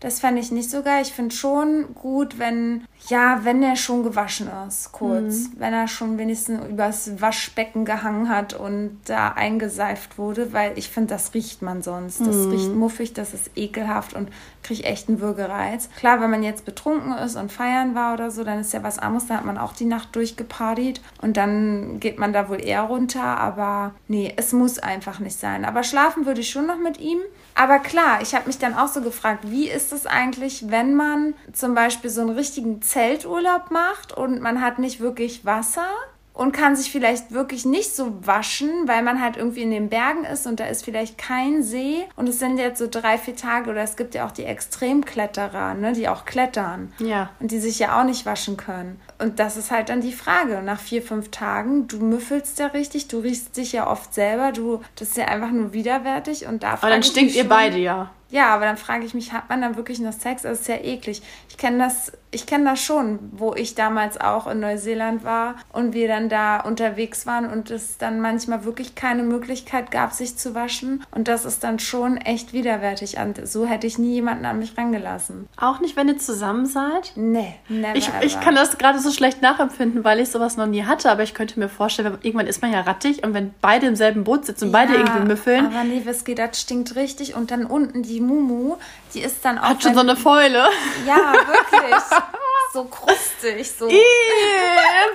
[0.00, 1.02] Das fände ich nicht so geil.
[1.02, 5.50] Ich finde schon gut, wenn, ja, wenn er schon gewaschen ist, kurz.
[5.56, 11.14] Wenn er schon wenigstens übers Waschbecken gehangen hat und da eingeseift wurde, weil ich finde,
[11.14, 12.20] das riecht man sonst.
[12.20, 14.30] Das riecht muffig, das ist ekelhaft und
[14.62, 15.88] kriege echt einen Würgereiz.
[15.96, 18.98] Klar, wenn man jetzt betrunken ist und feiern war oder so, dann ist ja was
[18.98, 19.28] anderes.
[19.28, 23.22] Da hat man auch die Nacht durchgepartied und dann geht man da wohl eher runter.
[23.22, 25.64] Aber nee, es muss einfach nicht sein.
[25.64, 27.18] Aber schlafen würde ich schon noch mit ihm.
[27.58, 31.32] Aber klar, ich habe mich dann auch so gefragt, wie ist es eigentlich, wenn man
[31.54, 35.88] zum Beispiel so einen richtigen Zelturlaub macht und man hat nicht wirklich Wasser
[36.36, 40.24] und kann sich vielleicht wirklich nicht so waschen, weil man halt irgendwie in den Bergen
[40.24, 43.70] ist und da ist vielleicht kein See und es sind jetzt so drei, vier Tage
[43.70, 47.30] oder es gibt ja auch die Extremkletterer, ne, die auch klettern Ja.
[47.40, 49.00] und die sich ja auch nicht waschen können.
[49.18, 50.60] Und das ist halt dann die Frage.
[50.62, 54.82] Nach vier, fünf Tagen, du müffelst ja richtig, du riechst dich ja oft selber, du,
[54.96, 58.10] das ist ja einfach nur widerwärtig und da Aber dann stinkt ihr beide ja.
[58.28, 60.42] ja, aber dann frage ich mich, hat man dann wirklich noch Sex?
[60.42, 61.22] Das ist ja eklig.
[61.48, 65.94] Ich kenne das, ich kenne das schon, wo ich damals auch in Neuseeland war und
[65.94, 70.54] wir dann da unterwegs waren und es dann manchmal wirklich keine Möglichkeit gab, sich zu
[70.54, 71.04] waschen.
[71.12, 73.16] Und das ist dann schon echt widerwärtig.
[73.18, 75.48] Und so hätte ich nie jemanden an mich rangelassen.
[75.56, 77.12] Auch nicht, wenn ihr zusammen seid?
[77.14, 78.22] Nee, never Ich, ever.
[78.24, 81.32] ich kann das gerade so schlecht nachempfinden, weil ich sowas noch nie hatte, aber ich
[81.34, 84.66] könnte mir vorstellen, irgendwann ist man ja rattig und wenn beide im selben Boot sitzen
[84.66, 87.34] und beide Ja, irgendwie müffeln, Aber nee, Whisky, das stinkt richtig.
[87.34, 88.76] Und dann unten die Mumu,
[89.14, 89.64] die ist dann auch.
[89.70, 90.64] hat schon so eine Fäule.
[91.06, 91.94] Ja, wirklich.
[92.72, 93.70] so krustig.
[93.70, 93.88] So.
[93.88, 93.92] Ih,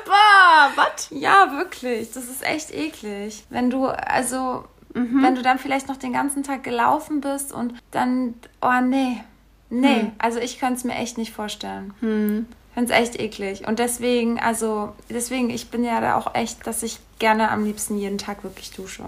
[0.05, 1.07] was?
[1.09, 2.11] Ja, wirklich.
[2.11, 3.43] Das ist echt eklig.
[3.49, 8.35] Wenn du, also, wenn du dann vielleicht noch den ganzen Tag gelaufen bist und dann,
[8.61, 9.23] oh nee.
[9.69, 11.93] Nee, also ich könnte es mir echt nicht vorstellen.
[12.01, 12.45] Hm.
[12.69, 13.67] Ich finde es echt eklig.
[13.67, 17.97] Und deswegen, also, deswegen, ich bin ja da auch echt, dass ich gerne am liebsten
[17.97, 19.03] jeden Tag wirklich dusche.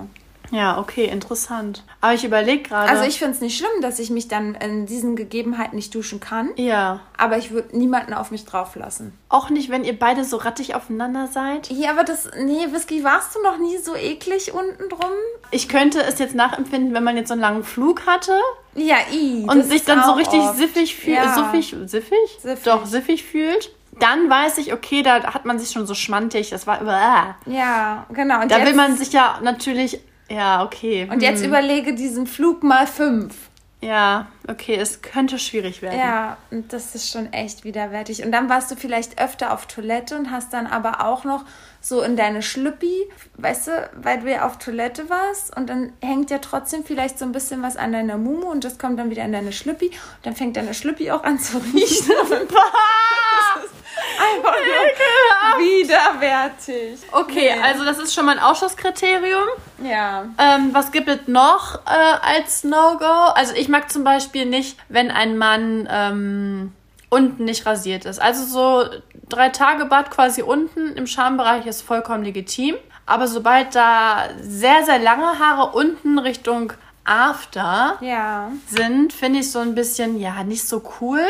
[0.54, 1.84] Ja, okay, interessant.
[2.00, 2.88] Aber ich überlege gerade.
[2.90, 6.20] Also ich finde es nicht schlimm, dass ich mich dann in diesen Gegebenheiten nicht duschen
[6.20, 6.52] kann.
[6.58, 7.00] Ja.
[7.18, 9.18] Aber ich würde niemanden auf mich drauf lassen.
[9.30, 11.72] Auch nicht, wenn ihr beide so rattig aufeinander seid.
[11.72, 12.30] Ja, aber das.
[12.40, 15.12] Nee, Whisky, warst du noch nie so eklig unten drum?
[15.50, 18.38] Ich könnte es jetzt nachempfinden, wenn man jetzt so einen langen Flug hatte
[18.76, 19.46] Ja, i.
[19.50, 20.58] und sich dann so richtig oft.
[20.58, 21.16] siffig fühlt.
[21.18, 21.34] Ja.
[21.52, 21.76] Siffig?
[21.90, 22.18] Siffig?
[22.40, 22.64] Siffig.
[22.64, 23.72] Doch, siffig fühlt.
[24.00, 26.52] Dann weiß ich, okay, da hat man sich schon so schmantig.
[26.52, 26.78] Das war.
[26.80, 27.52] Bäh.
[27.56, 28.42] Ja, genau.
[28.42, 30.00] Und Da will man sich ja natürlich.
[30.34, 31.08] Ja, okay.
[31.12, 31.50] Und jetzt hm.
[31.50, 33.36] überlege diesen Flug mal fünf.
[33.82, 36.00] Ja, okay, es könnte schwierig werden.
[36.00, 38.24] Ja, und das ist schon echt widerwärtig.
[38.24, 41.44] Und dann warst du vielleicht öfter auf Toilette und hast dann aber auch noch
[41.82, 46.32] so in deine Schlüppi, weißt du, weil du ja auf Toilette warst und dann hängt
[46.32, 49.26] ja trotzdem vielleicht so ein bisschen was an deiner Mumu und das kommt dann wieder
[49.26, 52.14] in deine Schlüppi und dann fängt deine Schlüppi auch an zu riechen.
[54.20, 57.00] Einfach nur widerwärtig.
[57.12, 57.62] Okay, Nee.
[57.64, 59.44] also das ist schon mal ein Ausschlusskriterium.
[59.84, 60.26] Ja.
[60.38, 63.06] Ähm, was gibt es noch äh, als No-Go?
[63.36, 66.72] Also ich mag zum Beispiel nicht, wenn ein Mann ähm,
[67.10, 68.22] unten nicht rasiert ist.
[68.22, 68.90] Also so
[69.30, 72.76] drei Tage Bad quasi unten im Schambereich ist vollkommen legitim.
[73.06, 76.72] Aber sobald da sehr, sehr lange Haare unten Richtung
[77.06, 78.50] After Ja.
[78.68, 81.22] sind, finde ich so ein bisschen, ja, nicht so cool.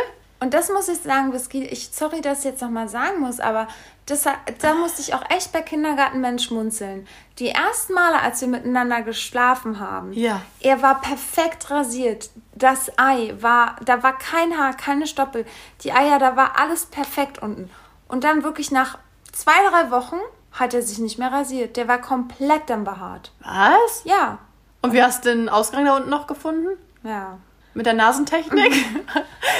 [0.43, 3.67] Und das muss ich sagen, Whisky, ich, sorry, dass ich jetzt nochmal sagen muss, aber
[4.07, 4.23] das,
[4.59, 7.07] da musste ich auch echt bei Kindergartenmensch schmunzeln.
[7.39, 10.41] Die ersten Male, als wir miteinander geschlafen haben, Ja.
[10.59, 12.29] er war perfekt rasiert.
[12.53, 15.45] Das Ei war, da war kein Haar, keine Stoppel.
[15.81, 17.69] Die Eier, da war alles perfekt unten.
[18.09, 18.97] Und dann wirklich nach
[19.31, 20.17] zwei, drei Wochen
[20.51, 21.77] hat er sich nicht mehr rasiert.
[21.77, 23.31] Der war komplett dann behaart.
[23.39, 24.01] Was?
[24.03, 24.39] Ja,
[24.81, 26.67] Und wie hast du den Ausgang da unten noch gefunden?
[27.03, 27.37] ja.
[27.73, 28.73] Mit der Nasentechnik?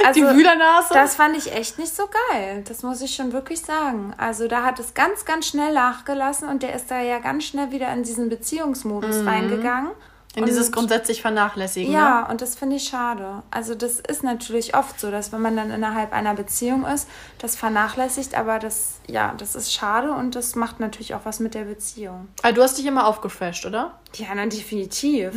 [0.06, 0.94] Also, Die Wühlernase?
[0.94, 2.64] Das fand ich echt nicht so geil.
[2.68, 4.14] Das muss ich schon wirklich sagen.
[4.18, 7.72] Also da hat es ganz, ganz schnell nachgelassen und der ist da ja ganz schnell
[7.72, 9.92] wieder in diesen Beziehungsmodus reingegangen.
[10.36, 11.92] In Und- dieses grundsätzlich Vernachlässigen.
[11.94, 12.28] Ja, Ne?
[12.32, 13.44] und das finde ich schade.
[13.52, 17.08] Also das ist natürlich oft so, dass wenn man dann innerhalb einer Beziehung ist,
[17.38, 21.54] das vernachlässigt, aber das, ja, das ist schade und das macht natürlich auch was mit
[21.54, 22.30] der Beziehung.
[22.42, 23.92] Also du hast dich immer aufgefresht, oder?
[24.16, 25.34] Ja, na, definitiv.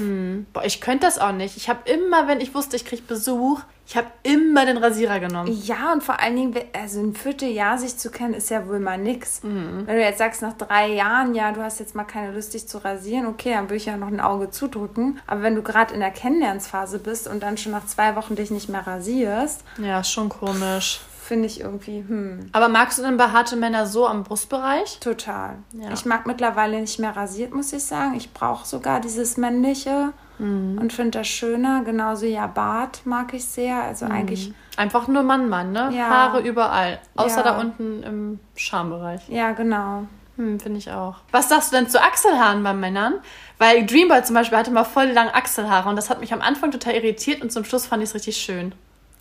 [0.54, 1.56] Boah, ich könnte das auch nicht.
[1.58, 5.56] Ich habe immer, wenn ich wusste, ich kriege Besuch, ich habe immer den Rasierer genommen.
[5.64, 8.98] Ja, und vor allen Dingen, also ein Vierteljahr sich zu kennen, ist ja wohl mal
[8.98, 9.42] nix.
[9.44, 9.82] Mhm.
[9.86, 12.66] Wenn du jetzt sagst, nach drei Jahren, ja, du hast jetzt mal keine Lust, dich
[12.66, 15.20] zu rasieren, okay, dann würde ich ja noch ein Auge zudrücken.
[15.28, 18.50] Aber wenn du gerade in der Kennenlernphase bist und dann schon nach zwei Wochen dich
[18.50, 21.00] nicht mehr rasierst, Ja, ist schon komisch.
[21.22, 24.98] finde ich irgendwie, hm, Aber magst du denn behaarte Männer so am Brustbereich?
[25.00, 25.58] total.
[25.72, 25.92] Ja.
[25.92, 28.14] Ich mag mittlerweile nicht mehr rasiert, muss ich sagen.
[28.16, 30.78] Ich brauche sogar dieses männliche Mhm.
[30.78, 31.82] und finde das schöner.
[31.84, 33.82] Genauso ja, Bart mag ich sehr.
[33.82, 35.90] Also eigentlich, Einfach nur Mann, Mann, ne?
[35.94, 36.08] Ja.
[36.10, 36.98] Haare überall.
[37.16, 37.42] Außer Ja.
[37.44, 39.28] da unten im Schambereich.
[39.28, 40.06] ja, genau.
[40.36, 41.14] Hm, finde ich auch.
[41.32, 43.14] Was sagst du denn zu Achselhaaren bei Männern?
[43.56, 46.70] Weil Dreamboy zum Beispiel hatte mal voll lange Achselhaare und das hat mich am Anfang
[46.70, 48.74] total irritiert und zum Schluss fand ich es richtig schön.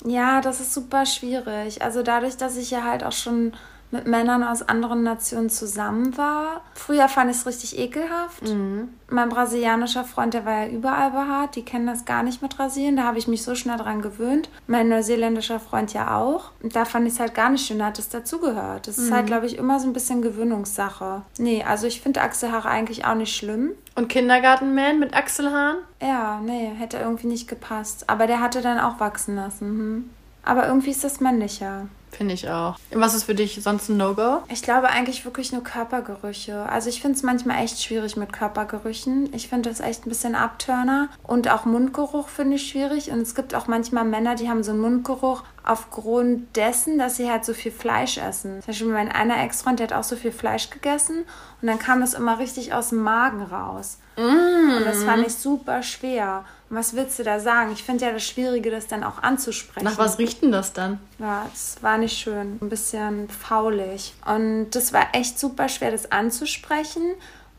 [0.04, 1.82] Ja, das ist super schwierig.
[1.82, 3.54] Also dadurch, dass ich ja halt auch schon
[3.96, 6.62] mit Männern aus anderen Nationen zusammen war.
[6.74, 8.44] Früher fand ich es richtig ekelhaft.
[9.10, 11.56] Mein brasilianischer Freund, der war ja überall behaart.
[11.56, 12.98] Die kennen das gar nicht mit Rasieren.
[12.98, 14.50] Da habe ich mich so schnell dran gewöhnt.
[14.68, 16.52] Mein neuseeländischer Freund ja auch.
[16.62, 17.80] Und da fand ich es halt gar nicht schön.
[17.80, 18.88] Da hat es dazugehört.
[18.88, 21.22] Das ist halt, glaube ich, immer so ein bisschen Gewöhnungssache.
[21.38, 23.72] Nee, also ich finde Achselhaare eigentlich auch nicht schlimm.
[23.96, 25.78] Und Kindergartenman mit Achselhaaren?
[26.02, 28.10] Ja, nee, hätte irgendwie nicht gepasst.
[28.10, 29.68] Aber der hatte dann auch wachsen lassen.
[29.68, 30.10] Hm.
[30.44, 31.88] Aber irgendwie ist das männlicher.
[32.16, 32.78] Finde ich auch.
[32.94, 34.42] Was ist für dich sonst ein No-Go?
[34.48, 36.68] Ich glaube eigentlich wirklich nur Körpergerüche.
[36.70, 39.34] Also ich finde es manchmal echt schwierig mit Körpergerüchen.
[39.34, 41.10] Ich finde das echt ein bisschen Abturner.
[41.24, 43.12] Und auch Mundgeruch finde ich schwierig.
[43.12, 47.30] Und es gibt auch manchmal Männer, die haben so einen Mundgeruch aufgrund dessen, dass sie
[47.30, 48.62] halt so viel Fleisch essen.
[48.62, 51.26] Zum Beispiel mein einer Ex-Freund, der hat auch so viel Fleisch gegessen.
[51.62, 53.98] Und dann kam das immer richtig aus dem Magen raus.
[54.18, 56.46] Und das fand ich super schwer.
[56.70, 57.72] Und was willst du da sagen?
[57.74, 59.86] Ich finde ja das Schwierige, das dann auch anzusprechen.
[59.86, 61.00] Nach was riecht denn das dann?
[61.20, 62.58] Ja, es war nicht schön.
[62.62, 64.14] Ein bisschen faulig.
[64.26, 67.04] Und das war echt super schwer, das anzusprechen.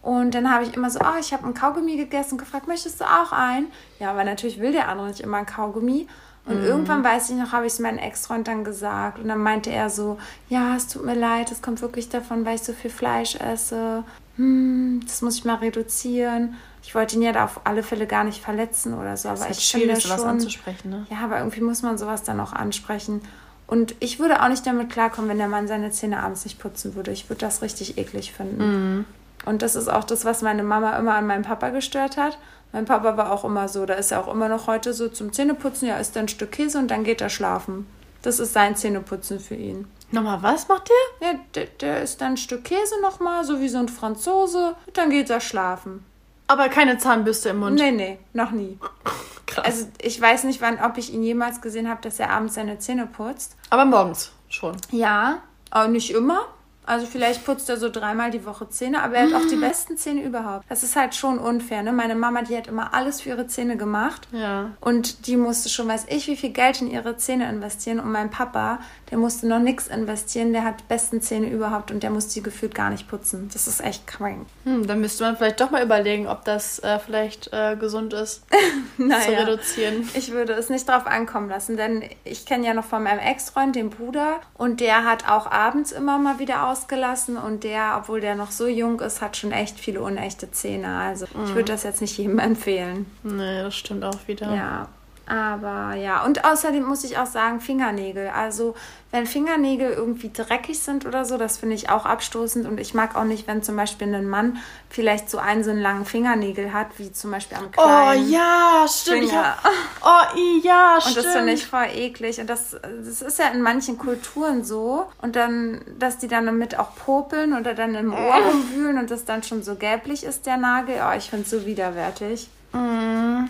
[0.03, 3.01] Und dann habe ich immer so, oh, ich habe ein Kaugummi gegessen und gefragt, möchtest
[3.01, 3.67] du auch ein?
[3.99, 6.07] Ja, aber natürlich will der andere nicht immer ein Kaugummi.
[6.49, 9.19] Und irgendwann weiß ich noch, habe ich es meinem Ex-Freund dann gesagt.
[9.19, 10.17] Und dann meinte er so,
[10.49, 14.05] ja, es tut mir leid, es kommt wirklich davon, weil ich so viel Fleisch esse.
[14.37, 16.55] Hm, das muss ich mal reduzieren.
[16.83, 19.29] Ich wollte ihn ja da auf alle Fälle gar nicht verletzen oder so.
[19.29, 21.07] Das Aber ist halt ich finde schwierig, sowas schon, anzusprechen, ne?
[21.11, 23.23] ja, aber irgendwie muss man sowas dann auch ansprechen.
[23.67, 26.95] Und ich würde auch nicht damit klarkommen, wenn der Mann seine Zähne abends nicht putzen
[26.95, 27.11] würde.
[27.11, 29.05] Ich würde das richtig eklig finden.
[29.45, 32.39] Und das ist auch das, was meine Mama immer an meinem Papa gestört hat.
[32.73, 35.33] Mein Papa war auch immer so, da ist er auch immer noch heute so zum
[35.33, 37.87] Zähneputzen, ja, isst er ein Stück Käse und dann geht er schlafen.
[38.23, 39.87] Das ist sein Zähneputzen für ihn.
[40.11, 41.29] Nochmal, was macht der?
[41.29, 44.97] Ja, der, der isst dann ein Stück Käse nochmal, so wie so ein Franzose, und
[44.97, 46.05] dann geht er schlafen.
[46.47, 47.77] Aber keine Zahnbürste im Mund.
[47.77, 48.79] Nee, nee, noch nie.
[49.47, 49.65] Krass.
[49.65, 52.79] Also ich weiß nicht, wann, ob ich ihn jemals gesehen habe, dass er abends seine
[52.79, 53.57] Zähne putzt.
[53.71, 54.77] Aber morgens schon.
[54.91, 56.47] Ja, aber nicht immer.
[56.87, 59.97] Also vielleicht putzt er so dreimal die Woche Zähne, aber er hat auch die besten
[59.97, 60.65] Zähne überhaupt.
[60.69, 61.93] Das ist halt schon unfair, ne?
[61.93, 64.29] Meine Mama, die hat immer alles für ihre Zähne gemacht.
[64.33, 64.71] Ja.
[64.81, 68.01] Und die musste schon, weiß ich, wie viel Geld in ihre Zähne investieren.
[68.01, 68.79] Und mein Papa,
[69.11, 70.53] der musste noch nichts investieren.
[70.53, 73.51] Der hat die besten Zähne überhaupt und der musste sie gefühlt gar nicht putzen.
[73.53, 74.47] Das ist echt krank.
[74.65, 78.45] Hm, dann müsste man vielleicht doch mal überlegen, ob das äh, vielleicht äh, gesund ist,
[78.97, 79.41] zu Naja.
[79.41, 80.09] reduzieren.
[80.15, 83.75] Ich würde es nicht drauf ankommen lassen, denn ich kenne ja noch von meinem Ex-Freund
[83.77, 88.35] den Bruder und der hat auch abends immer mal wieder ausgelassen und der, obwohl der
[88.35, 90.99] noch so jung ist, hat schon echt viele unechte Zähne.
[90.99, 93.07] Also ich würde das jetzt nicht jedem empfehlen.
[93.23, 94.55] Nee, das stimmt auch wieder.
[94.55, 94.89] Ja.
[95.29, 98.29] Aber ja, und außerdem muss ich auch sagen, Fingernägel.
[98.29, 98.77] Also,
[99.11, 102.65] wenn Fingernägel irgendwie dreckig sind oder so, das finde ich auch abstoßend.
[102.67, 104.59] Und ich mag auch nicht, wenn zum Beispiel ein Mann
[104.89, 108.31] vielleicht so einen so einen langen Fingernägel hat, wie zum Beispiel am Oh kleinen.
[108.31, 109.29] ja, stimmt.
[109.31, 109.57] Finger.
[109.65, 109.73] hab,
[110.05, 111.17] oh ja, Und stimmt.
[111.17, 112.41] das finde ich voll eklig.
[112.41, 115.07] Und das, das ist ja in manchen Kulturen so.
[115.23, 119.25] Und dann, dass die dann damit auch popeln oder dann im Ohr rumwühlen und das
[119.25, 120.97] dann schon so gelblich ist, der Nagel.
[121.05, 122.49] Oh, ich finde es so widerwärtig.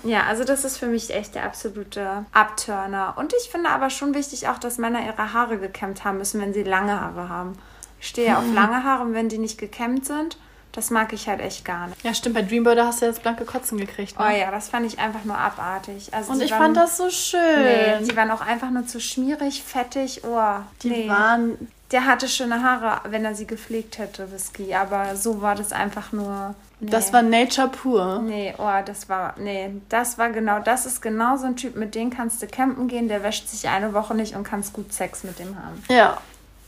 [0.04, 3.14] Ja, also das ist für mich echt der absolute Abturner.
[3.16, 6.52] Und ich finde aber schon wichtig auch, dass Männer ihre Haare gekämmt haben müssen, wenn
[6.54, 7.58] sie lange Haare haben.
[8.00, 10.36] Ich stehe ja auf lange Haare und wenn die nicht gekämmt sind,
[10.72, 12.04] das mag ich halt echt gar nicht.
[12.04, 12.34] ja, stimmt.
[12.34, 14.14] Bei Dreamboy, da hast du jetzt blanke Kotzen gekriegt.
[14.18, 14.38] Oh Ne?
[14.40, 16.12] ja, das fand ich einfach nur abartig.
[16.12, 17.62] Also Und ich waren- fand das so schön.
[17.62, 20.22] Nee, die waren auch einfach nur zu schmierig, fettig.
[20.24, 21.08] Oh, die nee.
[21.08, 21.56] waren.
[21.92, 24.74] Der hatte schöne Haare, wenn er sie gepflegt hätte, Whisky.
[24.74, 26.54] Aber so war das einfach nur.
[26.78, 26.90] Nee.
[26.90, 28.20] Das war Nature pur.
[28.22, 29.34] Nee, oh, das war.
[29.38, 30.60] Nee, das war genau.
[30.60, 33.08] Das ist genau so ein Typ, mit dem kannst du campen gehen.
[33.08, 35.82] Der wäscht sich eine Woche nicht und kannst gut Sex mit dem haben.
[35.88, 36.18] Ja.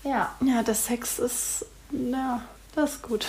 [0.05, 0.33] Ja.
[0.41, 1.67] Ja, der Sex ist.
[1.91, 2.41] Ja,
[2.75, 3.27] das ist gut.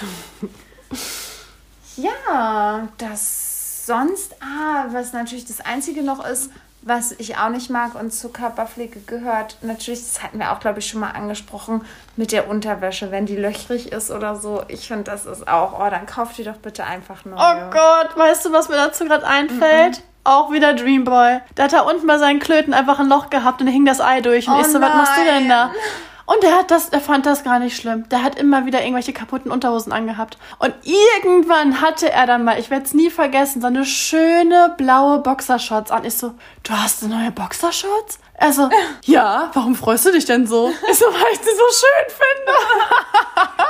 [1.97, 6.51] Ja, das sonst, ah, was natürlich das Einzige noch ist,
[6.81, 10.79] was ich auch nicht mag und zur Körperpflege gehört, natürlich, das hatten wir auch, glaube
[10.79, 14.63] ich, schon mal angesprochen, mit der Unterwäsche, wenn die löchrig ist oder so.
[14.67, 17.37] Ich finde, das ist auch, oh, dann kauft die doch bitte einfach neue.
[17.37, 20.01] Oh Gott, weißt du, was mir dazu gerade einfällt?
[20.23, 21.39] Auch wieder Dreamboy.
[21.57, 23.99] Der hat da unten bei seinen Klöten einfach ein Loch gehabt und da hing das
[23.99, 24.47] Ei durch.
[24.47, 25.69] Und Oh ich so, was machst du denn nein.
[25.71, 25.71] da?
[26.29, 28.07] Und der hat das, der fand das gar nicht schlimm.
[28.09, 30.37] Der hat immer wieder irgendwelche kaputten Unterhosen angehabt.
[30.59, 35.21] Und irgendwann hatte er dann mal, ich werde es nie vergessen, so eine schöne blaue
[35.21, 36.05] Boxershorts an.
[36.05, 38.19] Ich so, du hast eine neue Boxershorts?
[38.35, 38.69] Er so,
[39.05, 40.71] ja, warum freust du dich denn so?
[40.91, 43.63] Ich so, weil ich sie so schön finde.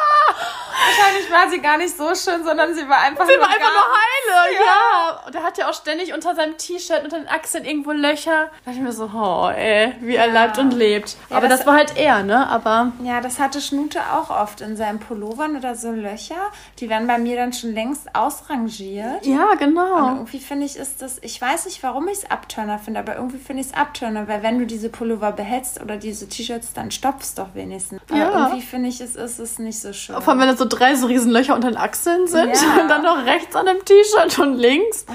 [0.85, 3.71] Wahrscheinlich war sie gar nicht so schön, sondern sie war einfach Sie nur war einfach
[3.71, 5.25] nur heile, ja.
[5.27, 8.45] Und er hat ja auch ständig unter seinem T-Shirt, unter den Achseln irgendwo Löcher.
[8.65, 11.17] Da dachte ich mir so, oh ey, wie er leibt und lebt.
[11.29, 12.47] Ja, Aber das, das- war halt er, ne?
[12.47, 16.35] Aber Ja, das hatte Schnute auch oft in seinen Pullovern oder so Löcher.
[16.79, 19.25] Die werden bei mir dann schon längst ausrangiert.
[19.25, 20.07] ja, Und genau.
[20.09, 23.37] irgendwie finde ich, ist das, ich weiß nicht, warum ich es Abturner finde, aber irgendwie
[23.37, 27.33] finde ich es Abturner, weil wenn du diese Pullover behältst oder diese T-Shirts, dann stopfst
[27.37, 28.01] doch wenigstens.
[28.09, 28.29] Aber Ja.
[28.47, 30.19] irgendwie finde ich, es ist es nicht so schön.
[30.21, 32.81] Vor allem, wenn da so drei so riesen Löcher unter den Achseln sind Ja.
[32.81, 35.05] und dann noch rechts an dem T-Shirt und links.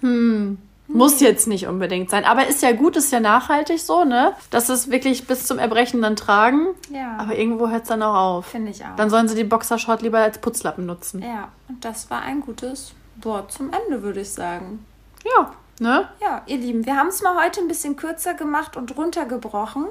[0.00, 0.58] Hm.
[0.86, 2.24] Muss jetzt nicht unbedingt sein.
[2.26, 4.34] Aber ist ja gut, ist ja nachhaltig so, ne?
[4.50, 6.66] Dass es wirklich bis zum Erbrechen dann tragen.
[6.90, 7.16] Ja.
[7.18, 8.46] Aber irgendwo hört es dann auch auf.
[8.46, 8.94] Finde ich auch.
[8.96, 11.22] Dann sollen sie die Boxershort lieber als Putzlappen nutzen.
[11.22, 14.84] ja, und das war ein gutes Wort zum Ende, würde ich sagen.
[15.24, 16.08] Ja, ne?
[16.20, 19.86] Ja, ihr Lieben, wir haben es mal heute ein bisschen kürzer gemacht und runtergebrochen.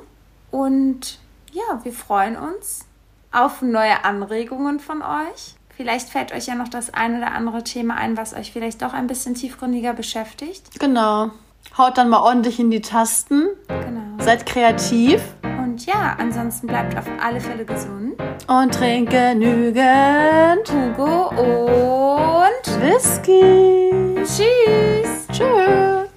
[0.52, 1.18] Und
[1.52, 2.86] ja, wir freuen uns
[3.34, 5.56] auf neue Anregungen von euch.
[5.76, 8.94] Vielleicht fällt euch ja noch das ein oder andere Thema ein, was euch vielleicht doch
[8.94, 10.80] ein bisschen tiefgründiger beschäftigt.
[10.80, 11.32] Genau.
[11.78, 13.48] Haut dann mal ordentlich in die Tasten.
[13.68, 14.02] Genau.
[14.24, 18.14] Seid kreativ Und ja, ansonsten bleibt auf alle Fälle gesund.
[18.48, 24.16] und trinkt genügend Hugo und Whisky.
[24.24, 25.28] tschüss.
[25.32, 26.10] Tschüss.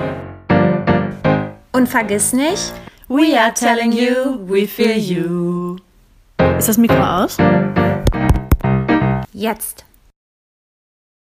[1.73, 2.73] Und vergiss nicht,
[3.09, 5.77] We are telling you, we feel you.
[6.59, 7.37] Ist das Mikro aus?
[9.33, 9.86] jetzt.